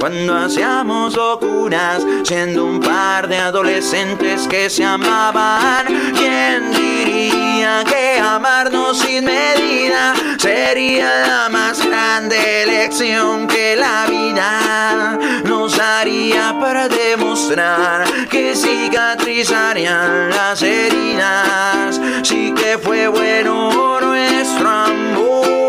cuando 0.00 0.36
hacíamos 0.36 1.14
locuras, 1.14 2.04
siendo 2.24 2.64
un 2.64 2.80
par 2.80 3.28
de 3.28 3.38
adolescentes 3.38 4.48
que 4.48 4.68
se 4.68 4.84
amaban. 4.84 5.86
¿Quién 6.16 6.72
diría 6.72 7.84
que 7.84 8.18
amarnos 8.18 8.98
sin 8.98 9.24
medida 9.24 10.14
sería 10.36 11.08
la 11.26 11.48
más 11.48 11.86
grande 11.86 12.64
lección 12.66 13.46
que 13.46 13.76
la 13.76 14.06
vida 14.06 15.18
nos 15.44 15.76
daría 15.76 16.56
para 16.60 16.88
demostrar 16.88 18.04
que 18.28 18.56
cicatrizarían 18.56 20.30
las 20.30 20.60
heridas? 20.60 22.00
Sí 22.24 22.52
que 22.56 22.78
fue 22.78 23.06
bueno 23.06 24.00
nuestro 24.00 24.68
amor. 24.68 25.61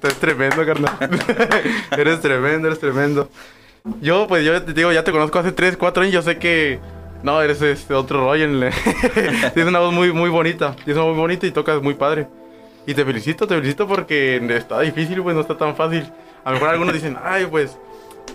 No, 0.00 0.08
es, 0.08 0.16
tremendo, 0.16 0.64
carnal. 0.64 0.96
eres 1.96 2.20
tremendo, 2.20 2.68
eres 2.68 2.80
tremendo. 2.80 3.28
Yo, 4.00 4.26
pues 4.28 4.44
yo 4.44 4.62
te 4.62 4.72
digo, 4.72 4.92
ya 4.92 5.02
te 5.02 5.12
conozco 5.12 5.38
hace 5.38 5.52
3, 5.52 5.76
4 5.76 6.02
años, 6.02 6.14
yo 6.14 6.22
sé 6.22 6.38
que... 6.38 6.78
No, 7.22 7.40
eres 7.40 7.62
este 7.62 7.94
otro 7.94 8.24
rollo. 8.24 8.46
Tienes 9.54 9.68
una 9.68 9.78
voz 9.78 9.92
muy, 9.92 10.12
muy 10.12 10.28
bonita. 10.28 10.74
Tienes 10.74 10.96
una 10.96 11.04
voz 11.04 11.14
muy 11.14 11.20
bonita 11.20 11.46
y 11.46 11.52
tocas 11.52 11.80
muy 11.80 11.94
padre. 11.94 12.26
Y 12.84 12.94
te 12.94 13.04
felicito, 13.04 13.46
te 13.46 13.54
felicito 13.54 13.86
porque 13.86 14.36
está 14.56 14.80
difícil, 14.80 15.22
pues 15.22 15.36
no 15.36 15.42
está 15.42 15.56
tan 15.56 15.76
fácil. 15.76 16.04
A 16.44 16.50
lo 16.50 16.54
mejor 16.54 16.70
algunos 16.70 16.94
dicen, 16.94 17.16
ay, 17.22 17.46
pues, 17.46 17.78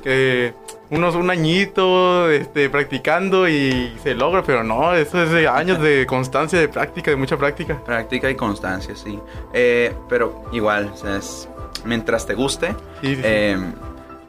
que 0.04 0.54
unos 0.90 1.16
un 1.16 1.30
añito 1.30 2.30
este, 2.30 2.70
practicando 2.70 3.48
y 3.48 3.94
se 4.04 4.14
logra, 4.14 4.44
pero 4.44 4.64
no, 4.64 4.96
eso 4.96 5.22
es 5.22 5.32
de 5.32 5.48
años 5.48 5.82
de 5.82 6.06
constancia, 6.10 6.60
de 6.60 6.70
práctica, 6.70 7.12
de 7.12 7.18
mucha 7.18 7.38
práctica. 7.38 7.82
Práctica 7.84 8.30
y 8.30 8.36
constancia, 8.36 8.96
sí. 8.96 9.20
Eh, 9.54 9.94
pero 10.08 10.44
igual, 10.52 10.92
es, 11.18 11.50
mientras 11.84 12.26
te 12.26 12.36
guste, 12.36 12.74
em, 13.02 13.74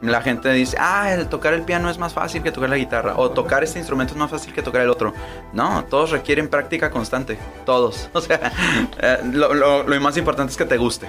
la 0.01 0.21
gente 0.21 0.51
dice, 0.51 0.77
ah, 0.79 1.13
el 1.13 1.27
tocar 1.27 1.53
el 1.53 1.63
piano 1.63 1.89
es 1.89 1.97
más 1.97 2.13
fácil 2.13 2.43
que 2.43 2.51
tocar 2.51 2.69
la 2.69 2.77
guitarra, 2.77 3.13
o 3.17 3.31
tocar 3.31 3.63
este 3.63 3.79
instrumento 3.79 4.13
es 4.13 4.19
más 4.19 4.31
fácil 4.31 4.53
que 4.53 4.61
tocar 4.61 4.81
el 4.81 4.89
otro. 4.89 5.13
No, 5.53 5.85
todos 5.85 6.11
requieren 6.11 6.49
práctica 6.49 6.89
constante, 6.91 7.37
todos. 7.65 8.09
O 8.19 8.21
sea, 8.21 8.51
eh, 9.01 9.19
lo, 9.31 9.53
lo, 9.53 10.01
más 10.01 10.17
importante 10.17 10.51
es 10.51 10.57
que 10.57 10.65
te 10.65 10.77
guste. 10.77 11.07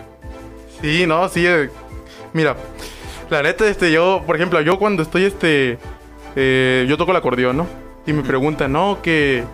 Sí, 0.81 1.07
no, 1.07 1.29
sí. 1.29 1.45
Eh, 1.45 1.69
mira, 2.33 2.57
la 3.31 3.43
neta, 3.43 3.69
este, 3.69 3.93
yo, 3.93 4.23
por 4.27 4.37
ejemplo, 4.37 4.61
yo 4.61 4.79
cuando 4.79 5.03
estoy, 5.03 5.25
este, 5.25 5.79
eh, 6.37 6.87
yo 6.89 6.97
toco 6.97 7.13
el 7.13 7.17
acordeón, 7.17 7.57
¿no? 7.59 7.67
Y 8.07 8.13
me 8.13 8.23
preguntan, 8.23 8.73
no, 8.73 9.01
que 9.03 9.45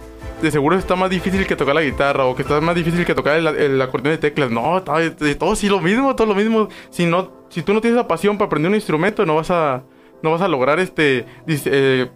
de 0.40 0.50
seguro 0.50 0.76
está 0.76 0.96
más 0.96 1.10
difícil 1.10 1.46
que 1.46 1.56
tocar 1.56 1.74
la 1.74 1.82
guitarra 1.82 2.26
o 2.26 2.36
que 2.36 2.42
está 2.42 2.60
más 2.60 2.74
difícil 2.74 3.04
que 3.04 3.14
tocar 3.14 3.36
el, 3.38 3.80
acordeón 3.80 4.14
de 4.14 4.18
teclas. 4.18 4.50
No, 4.50 4.82
todo, 4.82 5.56
sí 5.56 5.68
lo 5.68 5.80
mismo, 5.80 6.14
todo 6.14 6.26
lo 6.26 6.34
mismo. 6.34 6.68
Si 6.90 7.06
no, 7.06 7.30
si 7.48 7.62
tú 7.62 7.72
no 7.72 7.80
tienes 7.80 7.96
la 7.96 8.06
pasión 8.08 8.36
para 8.36 8.46
aprender 8.46 8.70
un 8.70 8.74
instrumento, 8.74 9.24
no 9.24 9.36
vas 9.36 9.50
a, 9.50 9.82
no 10.22 10.30
vas 10.30 10.42
a 10.42 10.48
lograr 10.48 10.78
este, 10.78 11.24
eh, 11.46 12.08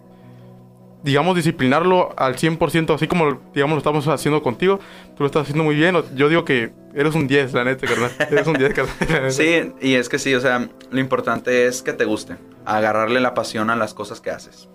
digamos, 1.03 1.35
disciplinarlo 1.35 2.13
al 2.17 2.35
100%, 2.35 2.93
así 2.93 3.07
como, 3.07 3.41
digamos, 3.53 3.75
lo 3.75 3.77
estamos 3.79 4.07
haciendo 4.07 4.43
contigo. 4.43 4.79
Tú 5.15 5.23
lo 5.23 5.25
estás 5.25 5.43
haciendo 5.43 5.63
muy 5.63 5.75
bien. 5.75 5.95
Yo 6.15 6.29
digo 6.29 6.45
que 6.45 6.71
eres 6.93 7.15
un 7.15 7.27
10, 7.27 7.53
la 7.53 7.63
neta, 7.63 7.87
carnal. 7.87 8.11
Eres 8.31 8.47
un 8.47 8.53
10, 8.53 8.73
carnal. 8.73 9.31
sí, 9.31 9.73
y 9.81 9.95
es 9.95 10.09
que 10.09 10.19
sí, 10.19 10.33
o 10.35 10.41
sea, 10.41 10.69
lo 10.91 10.99
importante 10.99 11.65
es 11.65 11.81
que 11.81 11.93
te 11.93 12.05
guste. 12.05 12.37
Agarrarle 12.65 13.19
la 13.19 13.33
pasión 13.33 13.69
a 13.69 13.75
las 13.75 13.93
cosas 13.93 14.21
que 14.21 14.29
haces. 14.29 14.69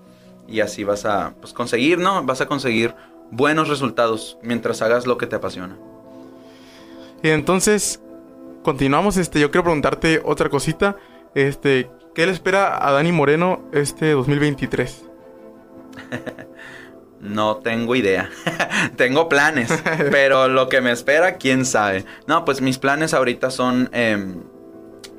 Y 0.49 0.61
así 0.61 0.85
vas 0.85 1.05
a, 1.05 1.35
pues, 1.41 1.53
conseguir, 1.53 1.99
¿no? 1.99 2.25
Vas 2.25 2.41
a 2.41 2.47
conseguir 2.47 2.95
buenos 3.31 3.69
resultados 3.69 4.39
mientras 4.43 4.83
hagas 4.83 5.07
lo 5.07 5.19
que 5.19 5.27
te 5.27 5.37
apasiona. 5.37 5.77
Y 7.23 7.29
entonces, 7.29 8.01
continuamos, 8.63 9.17
este, 9.17 9.41
yo 9.41 9.51
quiero 9.51 9.65
preguntarte 9.65 10.21
otra 10.25 10.49
cosita. 10.49 10.97
Este, 11.35 11.91
¿qué 12.15 12.27
le 12.27 12.33
espera 12.33 12.87
a 12.87 12.93
Dani 12.93 13.13
Moreno 13.13 13.69
este 13.73 14.13
2023? 14.13 15.06
No 17.21 17.57
tengo 17.57 17.97
idea. 17.97 18.31
tengo 18.97 19.29
planes, 19.29 19.73
pero 20.11 20.49
lo 20.49 20.69
que 20.69 20.81
me 20.81 20.93
espera, 20.93 21.37
quién 21.37 21.65
sabe. 21.65 22.05
No, 22.27 22.45
pues 22.45 22.61
mis 22.61 22.79
planes 22.79 23.15
ahorita 23.15 23.51
son 23.51 23.89
em, 23.93 24.43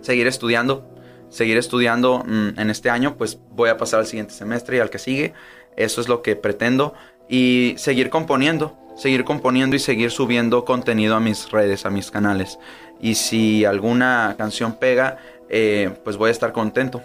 seguir 0.02 0.28
estudiando. 0.28 0.88
Seguir 1.30 1.58
estudiando 1.58 2.24
mm, 2.26 2.60
en 2.60 2.70
este 2.70 2.90
año, 2.90 3.18
pues 3.18 3.40
voy 3.52 3.70
a 3.70 3.78
pasar 3.78 4.00
al 4.00 4.06
siguiente 4.06 4.34
semestre 4.34 4.78
y 4.78 4.80
al 4.80 4.90
que 4.90 5.00
sigue. 5.00 5.34
Eso 5.76 6.00
es 6.00 6.08
lo 6.08 6.22
que 6.22 6.36
pretendo. 6.36 6.94
Y 7.28 7.74
seguir 7.78 8.10
componiendo. 8.10 8.78
Seguir 8.96 9.26
componiendo 9.26 9.76
y 9.76 9.80
seguir 9.80 10.12
subiendo 10.12 10.66
contenido 10.66 11.16
a 11.16 11.20
mis 11.20 11.52
redes, 11.52 11.86
a 11.86 11.90
mis 11.90 12.10
canales. 12.10 12.58
Y 13.00 13.16
si 13.16 13.66
alguna 13.66 14.36
canción 14.38 14.80
pega, 14.80 15.18
eh, 15.50 15.92
pues 16.04 16.18
voy 16.18 16.30
a 16.30 16.32
estar 16.32 16.52
contento. 16.52 17.02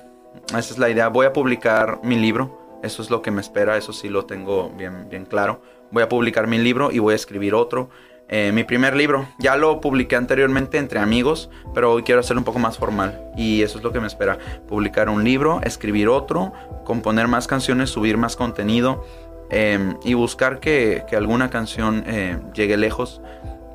Esa 0.49 0.59
es 0.59 0.79
la 0.79 0.89
idea. 0.89 1.09
Voy 1.09 1.27
a 1.27 1.33
publicar 1.33 2.01
mi 2.03 2.17
libro 2.17 2.62
eso 2.83 3.03
es 3.03 3.11
lo 3.11 3.23
que 3.23 3.31
me 3.31 3.41
espera, 3.41 3.77
eso 3.77 3.93
sí 3.93 4.09
lo 4.09 4.25
tengo 4.25 4.71
bien, 4.71 5.09
bien 5.09 5.25
claro. 5.25 5.63
Voy 5.91 6.03
a 6.03 6.09
publicar 6.09 6.47
mi 6.47 6.59
libro 6.59 6.91
y 6.91 6.99
voy 6.99 7.13
a 7.13 7.17
escribir 7.17 7.55
otro. 7.55 7.91
Eh, 8.29 8.51
mi 8.53 8.65
primer 8.65 8.97
libro, 8.97 9.29
ya 9.39 9.57
lo 9.57 9.81
publiqué 9.81 10.17
anteriormente 10.17 10.79
entre 10.79 11.01
amigos, 11.01 11.51
pero 11.75 11.93
hoy 11.93 12.03
quiero 12.03 12.21
hacerlo 12.21 12.41
un 12.41 12.45
poco 12.45 12.59
más 12.59 12.79
formal. 12.79 13.31
Y 13.37 13.63
eso 13.63 13.79
es 13.79 13.85
lo 13.85 13.93
que 13.93 14.01
me 14.01 14.07
espera. 14.07 14.39
Publicar 14.67 15.11
un 15.11 15.23
libro, 15.23 15.61
escribir 15.63 16.09
otro, 16.09 16.53
componer 16.85 17.29
más 17.29 17.47
canciones, 17.47 17.91
subir 17.91 18.17
más 18.17 18.37
contenido 18.37 19.05
em, 19.51 19.97
y 20.03 20.15
buscar 20.15 20.61
que, 20.61 21.05
alguna 21.15 21.51
canción 21.51 22.05
eh, 22.07 22.39
llegue 22.55 22.77
lejos. 22.77 23.21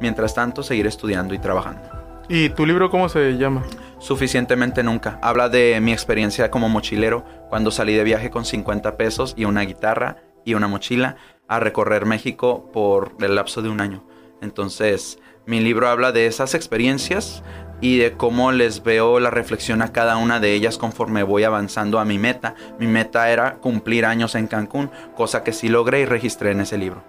Mientras 0.01 0.33
tanto, 0.33 0.63
seguir 0.63 0.87
estudiando 0.87 1.33
y 1.33 1.39
trabajando. 1.39 1.96
¿Y 2.29 2.49
tu 2.49 2.65
libro 2.65 2.89
cómo 2.89 3.07
se 3.07 3.37
llama? 3.37 3.63
Suficientemente 3.99 4.83
nunca. 4.83 5.17
Habla 5.21 5.47
de 5.47 5.79
mi 5.79 5.93
experiencia 5.93 6.51
como 6.51 6.67
mochilero 6.67 7.23
cuando 7.49 7.71
salí 7.71 7.93
de 7.93 8.03
viaje 8.03 8.29
con 8.29 8.43
50 8.43 8.97
pesos 8.97 9.33
y 9.37 9.45
una 9.45 9.61
guitarra 9.61 10.17
y 10.43 10.53
una 10.53 10.67
mochila 10.67 11.15
a 11.47 11.61
recorrer 11.61 12.05
México 12.05 12.69
por 12.73 13.15
el 13.21 13.35
lapso 13.35 13.61
de 13.61 13.69
un 13.69 13.79
año. 13.79 14.03
Entonces, 14.41 15.19
mi 15.45 15.61
libro 15.61 15.87
habla 15.87 16.11
de 16.11 16.25
esas 16.25 16.53
experiencias 16.53 17.43
y 17.79 17.97
de 17.97 18.11
cómo 18.11 18.51
les 18.51 18.83
veo 18.83 19.21
la 19.21 19.29
reflexión 19.29 19.81
a 19.81 19.93
cada 19.93 20.17
una 20.17 20.41
de 20.41 20.53
ellas 20.53 20.77
conforme 20.77 21.23
voy 21.23 21.45
avanzando 21.45 21.97
a 21.97 22.03
mi 22.03 22.19
meta. 22.19 22.55
Mi 22.77 22.87
meta 22.87 23.31
era 23.31 23.55
cumplir 23.55 24.05
años 24.05 24.35
en 24.35 24.47
Cancún, 24.47 24.91
cosa 25.15 25.45
que 25.45 25.53
sí 25.53 25.69
logré 25.69 26.01
y 26.01 26.05
registré 26.05 26.51
en 26.51 26.59
ese 26.59 26.77
libro. 26.77 27.01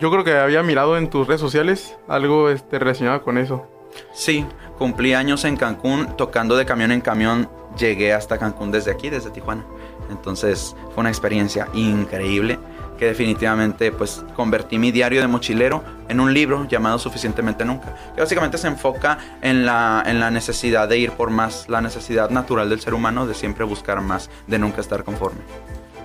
Yo 0.00 0.10
creo 0.10 0.24
que 0.24 0.36
había 0.36 0.64
mirado 0.64 0.98
en 0.98 1.08
tus 1.08 1.28
redes 1.28 1.40
sociales 1.40 1.96
algo 2.08 2.50
este, 2.50 2.80
relacionado 2.80 3.22
con 3.22 3.38
eso. 3.38 3.68
Sí, 4.12 4.46
cumplí 4.78 5.14
años 5.14 5.44
en 5.44 5.56
Cancún 5.56 6.16
tocando 6.16 6.56
de 6.56 6.66
camión 6.66 6.92
en 6.92 7.00
camión. 7.00 7.48
Llegué 7.78 8.12
hasta 8.12 8.38
Cancún 8.38 8.70
desde 8.70 8.90
aquí, 8.90 9.10
desde 9.10 9.30
Tijuana. 9.30 9.64
Entonces 10.10 10.76
fue 10.94 11.00
una 11.00 11.08
experiencia 11.08 11.68
increíble 11.74 12.58
que 12.98 13.06
definitivamente 13.06 13.90
pues 13.90 14.24
convertí 14.36 14.78
mi 14.78 14.92
diario 14.92 15.20
de 15.20 15.26
mochilero 15.26 15.82
en 16.08 16.20
un 16.20 16.32
libro 16.32 16.66
llamado 16.68 16.98
Suficientemente 16.98 17.64
Nunca, 17.64 17.96
que 18.14 18.20
básicamente 18.20 18.58
se 18.58 18.68
enfoca 18.68 19.18
en 19.42 19.66
la, 19.66 20.02
en 20.06 20.20
la 20.20 20.30
necesidad 20.30 20.88
de 20.88 20.98
ir 20.98 21.10
por 21.12 21.30
más, 21.30 21.68
la 21.68 21.80
necesidad 21.80 22.30
natural 22.30 22.70
del 22.70 22.80
ser 22.80 22.94
humano 22.94 23.26
de 23.26 23.34
siempre 23.34 23.64
buscar 23.64 24.00
más, 24.00 24.30
de 24.46 24.58
nunca 24.58 24.80
estar 24.80 25.02
conforme. 25.02 25.40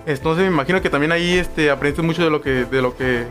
Entonces 0.06 0.44
me 0.44 0.50
imagino 0.50 0.80
que 0.80 0.90
también 0.90 1.12
ahí 1.12 1.38
este, 1.38 1.70
aprendiste 1.70 2.02
mucho 2.02 2.24
de 2.24 2.30
lo 2.30 2.40
que, 2.40 2.64
de 2.64 2.82
lo 2.82 2.96
que 2.96 3.26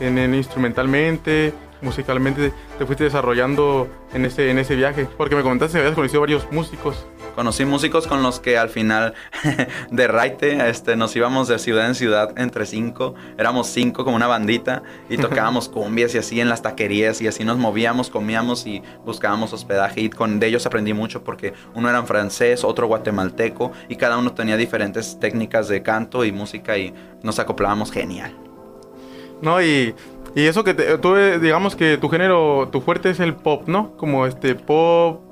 en 0.00 0.34
instrumentalmente, 0.34 1.52
musicalmente 1.80 2.52
te 2.78 2.86
fuiste 2.86 3.04
desarrollando 3.04 3.88
en 4.12 4.24
ese, 4.24 4.50
en 4.50 4.58
ese 4.58 4.76
viaje? 4.76 5.06
Porque 5.16 5.36
me 5.36 5.42
comentaste 5.42 5.74
que 5.74 5.80
habías 5.80 5.94
conocido 5.94 6.20
varios 6.20 6.50
músicos. 6.50 7.06
Conocí 7.34 7.66
músicos 7.66 8.06
con 8.06 8.22
los 8.22 8.40
que 8.40 8.56
al 8.56 8.70
final 8.70 9.12
de 9.90 10.06
Raite 10.06 10.70
este, 10.70 10.96
nos 10.96 11.14
íbamos 11.14 11.48
de 11.48 11.58
ciudad 11.58 11.86
en 11.86 11.94
ciudad 11.94 12.32
entre 12.38 12.64
cinco. 12.64 13.14
Éramos 13.36 13.66
cinco 13.66 14.04
como 14.04 14.16
una 14.16 14.26
bandita 14.26 14.82
y 15.10 15.18
tocábamos 15.18 15.68
cumbias 15.68 16.14
y 16.14 16.18
así 16.18 16.40
en 16.40 16.48
las 16.48 16.62
taquerías 16.62 17.20
y 17.20 17.28
así 17.28 17.44
nos 17.44 17.58
movíamos, 17.58 18.08
comíamos 18.08 18.66
y 18.66 18.82
buscábamos 19.04 19.52
hospedaje. 19.52 20.00
Y 20.00 20.10
con 20.10 20.40
de 20.40 20.46
ellos 20.46 20.64
aprendí 20.64 20.94
mucho 20.94 21.24
porque 21.24 21.52
uno 21.74 21.90
era 21.90 22.02
francés, 22.04 22.64
otro 22.64 22.86
guatemalteco 22.86 23.72
y 23.88 23.96
cada 23.96 24.16
uno 24.16 24.32
tenía 24.32 24.56
diferentes 24.56 25.20
técnicas 25.20 25.68
de 25.68 25.82
canto 25.82 26.24
y 26.24 26.32
música 26.32 26.78
y 26.78 26.94
nos 27.22 27.38
acoplábamos 27.38 27.92
genial. 27.92 28.34
No, 29.42 29.60
y 29.60 29.94
y 30.36 30.46
eso 30.46 30.64
que 30.64 30.74
tú, 30.74 31.16
eh, 31.16 31.38
digamos 31.38 31.74
que 31.76 31.96
tu 31.96 32.10
género, 32.10 32.68
tu 32.70 32.82
fuerte 32.82 33.08
es 33.08 33.20
el 33.20 33.34
pop, 33.34 33.66
¿no? 33.68 33.96
Como 33.96 34.26
este 34.26 34.54
pop. 34.54 35.22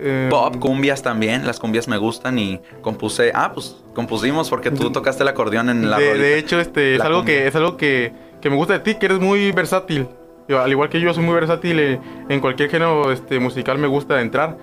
Eh, 0.00 0.26
pop, 0.30 0.56
cumbias 0.58 1.00
también. 1.00 1.46
Las 1.46 1.60
cumbias 1.60 1.86
me 1.86 1.96
gustan 1.96 2.40
y 2.40 2.60
compuse. 2.80 3.30
Ah, 3.36 3.52
pues 3.54 3.76
compusimos 3.94 4.50
porque 4.50 4.72
tú 4.72 4.90
tocaste 4.90 5.22
el 5.22 5.28
acordeón 5.28 5.70
en 5.70 5.88
la. 5.88 5.96
De, 5.96 6.18
de 6.18 6.38
hecho, 6.38 6.58
este 6.58 6.96
es 6.96 7.00
algo 7.02 7.24
que 7.24 7.46
es 7.46 7.54
algo 7.54 7.76
que, 7.76 8.12
que, 8.40 8.50
me 8.50 8.56
gusta 8.56 8.72
de 8.72 8.80
ti, 8.80 8.96
que 8.96 9.06
eres 9.06 9.20
muy 9.20 9.52
versátil. 9.52 10.08
al 10.48 10.70
igual 10.72 10.88
que 10.88 11.00
yo 11.00 11.14
soy 11.14 11.22
muy 11.22 11.34
versátil 11.34 11.78
eh, 11.78 12.00
en 12.28 12.40
cualquier 12.40 12.68
género 12.68 13.12
este, 13.12 13.38
musical 13.38 13.78
me 13.78 13.86
gusta 13.86 14.20
entrar. 14.20 14.58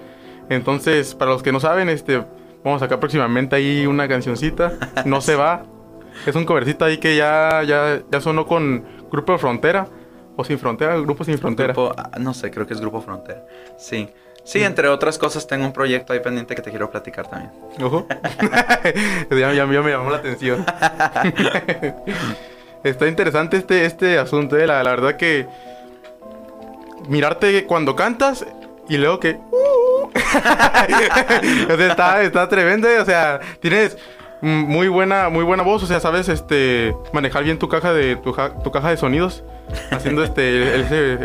Entonces, 0.49 1.15
para 1.15 1.31
los 1.31 1.41
que 1.41 1.53
no 1.53 1.61
saben, 1.61 1.87
este, 1.87 2.17
vamos 2.65 2.81
a 2.81 2.85
sacar 2.85 2.99
próximamente 2.99 3.55
ahí 3.55 3.87
una 3.87 4.09
cancioncita. 4.09 4.73
No 5.05 5.21
se 5.21 5.37
va. 5.37 5.63
Es 6.25 6.35
un 6.35 6.43
covercito 6.43 6.83
ahí 6.83 6.97
que 6.97 7.15
ya, 7.15 7.63
ya, 7.63 8.01
ya 8.11 8.19
sonó 8.19 8.45
con 8.45 8.83
Grupo 9.11 9.37
Frontera 9.37 9.87
o 10.35 10.43
Sin 10.43 10.57
Frontera, 10.59 10.97
Grupo 10.97 11.23
Sin 11.23 11.37
Frontera. 11.37 11.73
No 12.19 12.33
sé, 12.33 12.51
creo 12.51 12.65
que 12.65 12.73
es 12.73 12.81
Grupo 12.81 13.01
Frontera. 13.01 13.45
Sí. 13.77 14.09
Sí, 14.43 14.63
entre 14.63 14.87
otras 14.87 15.17
cosas 15.17 15.45
tengo 15.45 15.65
un 15.65 15.73
proyecto 15.73 16.13
ahí 16.13 16.21
pendiente 16.21 16.55
que 16.55 16.61
te 16.61 16.69
quiero 16.71 16.89
platicar 16.89 17.27
también. 17.27 17.51
Ojo. 17.83 18.07
ya, 19.29 19.53
ya, 19.53 19.65
me 19.67 19.91
llamó 19.91 20.09
la 20.09 20.17
atención. 20.17 20.65
Está 22.83 23.07
interesante 23.07 23.57
este, 23.57 23.85
este 23.85 24.17
asunto, 24.17 24.57
eh. 24.57 24.65
la, 24.65 24.81
la, 24.81 24.91
verdad 24.91 25.17
que 25.17 25.45
mirarte 27.09 27.65
cuando 27.65 27.95
cantas 27.95 28.45
y 28.87 28.97
luego 28.97 29.19
que... 29.19 29.37
está, 31.79 32.23
está 32.23 32.47
tremendo, 32.47 32.89
eh. 32.89 32.99
o 32.99 33.05
sea, 33.05 33.39
tienes 33.59 33.97
muy 34.41 34.88
buena, 34.88 35.30
muy 35.30 35.43
buena 35.43 35.63
voz, 35.63 35.84
o 35.84 35.86
sea, 35.86 35.99
sabes 35.99 36.30
este 36.30 36.95
manejar 37.13 37.43
bien 37.43 37.60
tu 37.60 37.67
caja 37.67 37.93
de 37.93 38.15
tu, 38.15 38.34
caja 38.34 38.89
de 38.89 38.97
sonidos 38.97 39.43
haciendo 39.91 40.23
este 40.23 40.80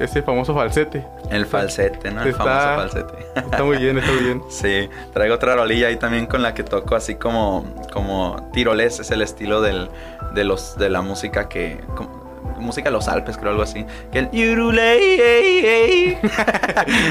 ese, 0.05 0.23
famoso 0.23 0.55
falsete. 0.55 1.07
El 1.31 1.47
falsete, 1.47 2.11
¿no? 2.11 2.23
El 2.23 2.29
Está- 2.31 2.45
famoso 2.45 2.77
falsete. 2.93 3.27
Está 3.37 3.63
muy 3.65 3.79
bien, 3.79 3.99
está 3.99 4.11
muy 4.13 4.23
bien. 4.25 4.43
Sí, 4.51 4.89
traigo 5.13 5.35
otra 5.35 5.55
rolilla 5.57 5.87
ahí 5.89 5.97
también 5.97 6.27
con 6.27 6.43
la 6.43 6.55
que 6.55 6.63
toco 6.65 6.97
así 6.97 7.15
como, 7.15 7.65
como 7.93 8.51
tirolés, 8.53 8.99
es 9.01 9.11
el 9.11 9.23
estilo 9.23 9.61
del, 9.61 9.89
de, 10.35 10.45
los, 10.45 10.77
de 10.79 10.91
la 10.91 11.01
música 11.03 11.49
que... 11.49 11.81
como- 11.95 12.25
música 12.59 12.89
de 12.89 12.93
los 12.93 13.09
Alpes, 13.09 13.37
creo, 13.37 13.51
algo 13.51 13.63
así. 13.63 13.85
Que 14.13 14.21
el... 14.21 14.29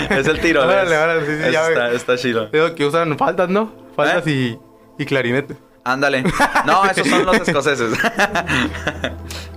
es 0.09 0.27
el 0.27 0.39
tirolés. 0.39 0.69
Órale, 0.69 0.97
órale, 0.97 1.25
sí, 1.25 1.31
sí, 1.35 1.41
Eso 1.43 1.51
ya 1.51 1.89
está, 1.91 2.17
chido. 2.17 2.47
Digo 2.47 2.73
que 2.75 2.85
usan 2.85 3.17
faldas, 3.17 3.49
¿no? 3.49 3.71
Faldas 3.95 4.25
y, 4.27 4.57
y 4.97 5.05
clarinete. 5.05 5.55
Ándale. 5.83 6.23
No, 6.65 6.85
esos 6.85 7.07
son 7.07 7.25
los 7.25 7.35
escoceses. 7.35 7.93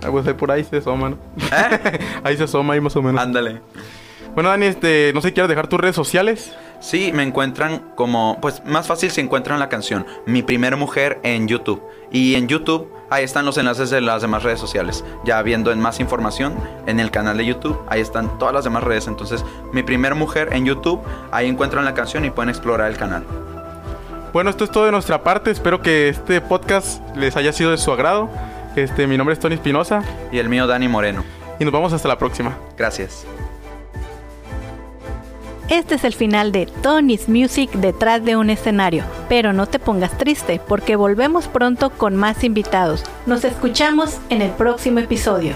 Ah, 0.03 0.11
pues 0.11 0.27
ahí 0.27 0.33
por 0.35 0.51
ahí 0.51 0.63
se 0.63 0.77
asoma, 0.77 1.09
¿no? 1.09 1.17
¿Eh? 1.51 1.99
ahí 2.23 2.37
se 2.37 2.43
asoma, 2.43 2.75
ahí 2.75 2.79
más 2.79 2.95
o 2.95 3.01
menos. 3.01 3.19
Ándale. 3.19 3.61
Bueno, 4.35 4.49
Dani, 4.51 4.67
este, 4.67 5.11
no 5.15 5.21
sé, 5.21 5.33
¿quieres 5.33 5.49
dejar 5.49 5.67
tus 5.67 5.79
redes 5.79 5.95
sociales? 5.95 6.53
Sí, 6.79 7.11
me 7.11 7.23
encuentran 7.23 7.91
como, 7.95 8.37
pues 8.39 8.63
más 8.63 8.85
fácil 8.85 9.09
si 9.09 9.19
encuentran 9.19 9.59
la 9.59 9.69
canción 9.69 10.05
Mi 10.27 10.43
Primer 10.43 10.77
Mujer 10.77 11.19
en 11.23 11.47
YouTube. 11.47 11.81
Y 12.11 12.35
en 12.35 12.47
YouTube, 12.47 12.87
ahí 13.09 13.23
están 13.23 13.45
los 13.45 13.57
enlaces 13.57 13.89
de 13.89 13.99
las 13.99 14.21
demás 14.21 14.43
redes 14.43 14.59
sociales. 14.59 15.03
Ya 15.25 15.41
viendo 15.41 15.71
en 15.71 15.81
más 15.81 15.99
información 15.99 16.53
en 16.85 16.99
el 16.99 17.09
canal 17.09 17.37
de 17.37 17.47
YouTube, 17.47 17.81
ahí 17.89 18.01
están 18.01 18.37
todas 18.37 18.53
las 18.53 18.63
demás 18.63 18.83
redes. 18.83 19.07
Entonces, 19.07 19.43
Mi 19.73 19.81
Primer 19.81 20.13
Mujer 20.13 20.49
en 20.51 20.65
YouTube, 20.65 21.01
ahí 21.31 21.47
encuentran 21.47 21.83
la 21.83 21.95
canción 21.95 22.23
y 22.23 22.29
pueden 22.29 22.49
explorar 22.49 22.91
el 22.91 22.97
canal. 22.97 23.25
Bueno, 24.33 24.49
esto 24.49 24.63
es 24.65 24.71
todo 24.71 24.85
de 24.85 24.91
nuestra 24.91 25.23
parte. 25.23 25.51
Espero 25.51 25.81
que 25.81 26.09
este 26.09 26.41
podcast 26.41 27.01
les 27.15 27.35
haya 27.35 27.51
sido 27.53 27.71
de 27.71 27.77
su 27.77 27.91
agrado. 27.91 28.29
Este, 28.75 29.07
mi 29.07 29.17
nombre 29.17 29.33
es 29.33 29.39
Tony 29.39 29.55
Espinosa 29.55 30.03
Y 30.31 30.37
el 30.37 30.49
mío, 30.49 30.67
Dani 30.67 30.87
Moreno. 30.87 31.23
y 31.59 31.63
nos 31.63 31.73
vemos 31.73 31.93
hasta 31.93 32.07
la 32.07 32.17
próxima. 32.17 32.55
Gracias. 32.77 33.25
Este 35.69 35.95
es 35.95 36.03
el 36.05 36.13
final 36.13 36.51
de 36.53 36.65
Tony's 36.65 37.27
Music 37.27 37.69
detrás 37.71 38.23
de 38.23 38.37
un 38.37 38.49
escenario. 38.49 39.03
Pero 39.27 39.51
no 39.51 39.65
te 39.65 39.79
pongas 39.79 40.17
triste 40.17 40.61
porque 40.65 40.95
volvemos 40.95 41.47
pronto 41.47 41.89
con 41.89 42.15
más 42.15 42.43
invitados. 42.43 43.03
Nos 43.25 43.43
escuchamos 43.43 44.17
en 44.29 44.41
el 44.41 44.51
próximo 44.51 44.99
episodio. 44.99 45.55